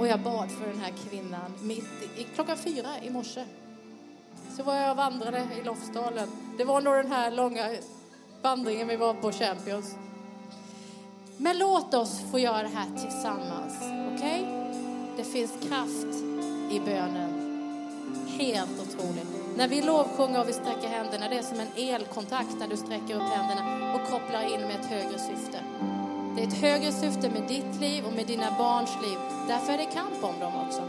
Och 0.00 0.06
jag 0.06 0.20
bad 0.20 0.50
för 0.50 0.66
den 0.66 0.80
här 0.80 0.92
kvinnan 1.08 1.52
mitt 1.62 2.02
i, 2.18 2.24
klockan 2.34 2.56
fyra 2.56 2.88
i 3.02 3.10
morse 3.10 3.44
så 4.56 4.62
var 4.62 4.74
jag 4.74 4.90
och 4.90 4.96
vandrade 4.96 5.46
i 5.60 5.64
Lofsdalen. 5.64 6.28
Det 6.58 6.64
var 6.64 6.80
nog 6.80 6.94
den 6.94 7.12
här 7.12 7.30
långa 7.30 7.70
vandringen 8.42 8.88
vi 8.88 8.96
var 8.96 9.14
på 9.14 9.32
Champions. 9.32 9.94
Men 11.36 11.58
låt 11.58 11.94
oss 11.94 12.20
få 12.30 12.38
göra 12.38 12.62
det 12.62 12.68
här 12.74 12.86
tillsammans, 13.00 13.74
okej? 14.14 14.14
Okay? 14.14 14.44
Det 15.16 15.24
finns 15.24 15.52
kraft 15.68 16.16
i 16.70 16.80
bönen. 16.80 17.32
Helt 18.38 18.80
otroligt. 18.80 19.45
När 19.56 19.68
vi 19.68 19.82
lovsjunger 19.82 20.40
och 20.40 20.48
vi 20.48 20.52
sträcker 20.52 20.88
händerna, 20.88 21.28
det 21.28 21.38
är 21.38 21.42
som 21.42 21.60
en 21.60 21.72
elkontakt 21.76 22.58
när 22.58 22.68
du 22.68 22.76
sträcker 22.76 23.14
upp 23.14 23.30
händerna 23.36 23.94
och 23.94 24.10
kopplar 24.10 24.54
in 24.54 24.60
med 24.60 24.80
ett 24.80 24.86
högre 24.86 25.18
syfte. 25.18 25.58
Det 26.34 26.42
är 26.42 26.46
ett 26.46 26.60
högre 26.60 26.92
syfte 26.92 27.30
med 27.30 27.42
ditt 27.48 27.80
liv 27.80 28.04
och 28.06 28.12
med 28.12 28.26
dina 28.26 28.50
barns 28.58 28.90
liv. 29.02 29.18
Därför 29.48 29.72
är 29.72 29.78
det 29.78 29.84
kamp 29.84 30.24
om 30.24 30.40
dem 30.40 30.52
också. 30.66 30.82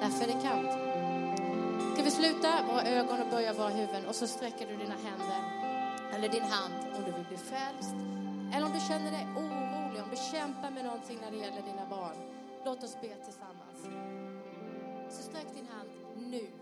Därför 0.00 0.24
är 0.24 0.28
det 0.34 0.40
kamp. 0.48 0.70
Ska 1.92 2.02
vi 2.02 2.10
sluta 2.10 2.48
våra 2.68 2.82
ögon 2.82 3.20
och 3.20 3.28
böja 3.30 3.52
våra 3.52 3.68
huvuden 3.68 4.06
och 4.08 4.14
så 4.14 4.26
sträcker 4.26 4.66
du 4.66 4.76
dina 4.76 4.96
händer 5.06 5.40
eller 6.14 6.28
din 6.28 6.42
hand 6.42 6.74
om 6.96 7.02
du 7.06 7.12
vill 7.12 7.28
bli 7.28 7.36
frälst 7.36 7.94
eller 8.54 8.66
om 8.66 8.72
du 8.72 8.80
känner 8.88 9.10
dig 9.10 9.26
orolig, 9.36 10.02
om 10.02 10.10
du 10.10 10.18
kämpar 10.32 10.70
med 10.70 10.84
någonting 10.84 11.18
när 11.22 11.30
det 11.30 11.36
gäller 11.36 11.62
dina 11.62 11.86
barn. 11.90 12.16
Låt 12.64 12.84
oss 12.84 12.96
be 13.00 13.08
tillsammans. 13.26 13.78
Så 15.10 15.22
sträck 15.22 15.46
din 15.54 15.68
hand 15.74 15.88
nu. 16.30 16.61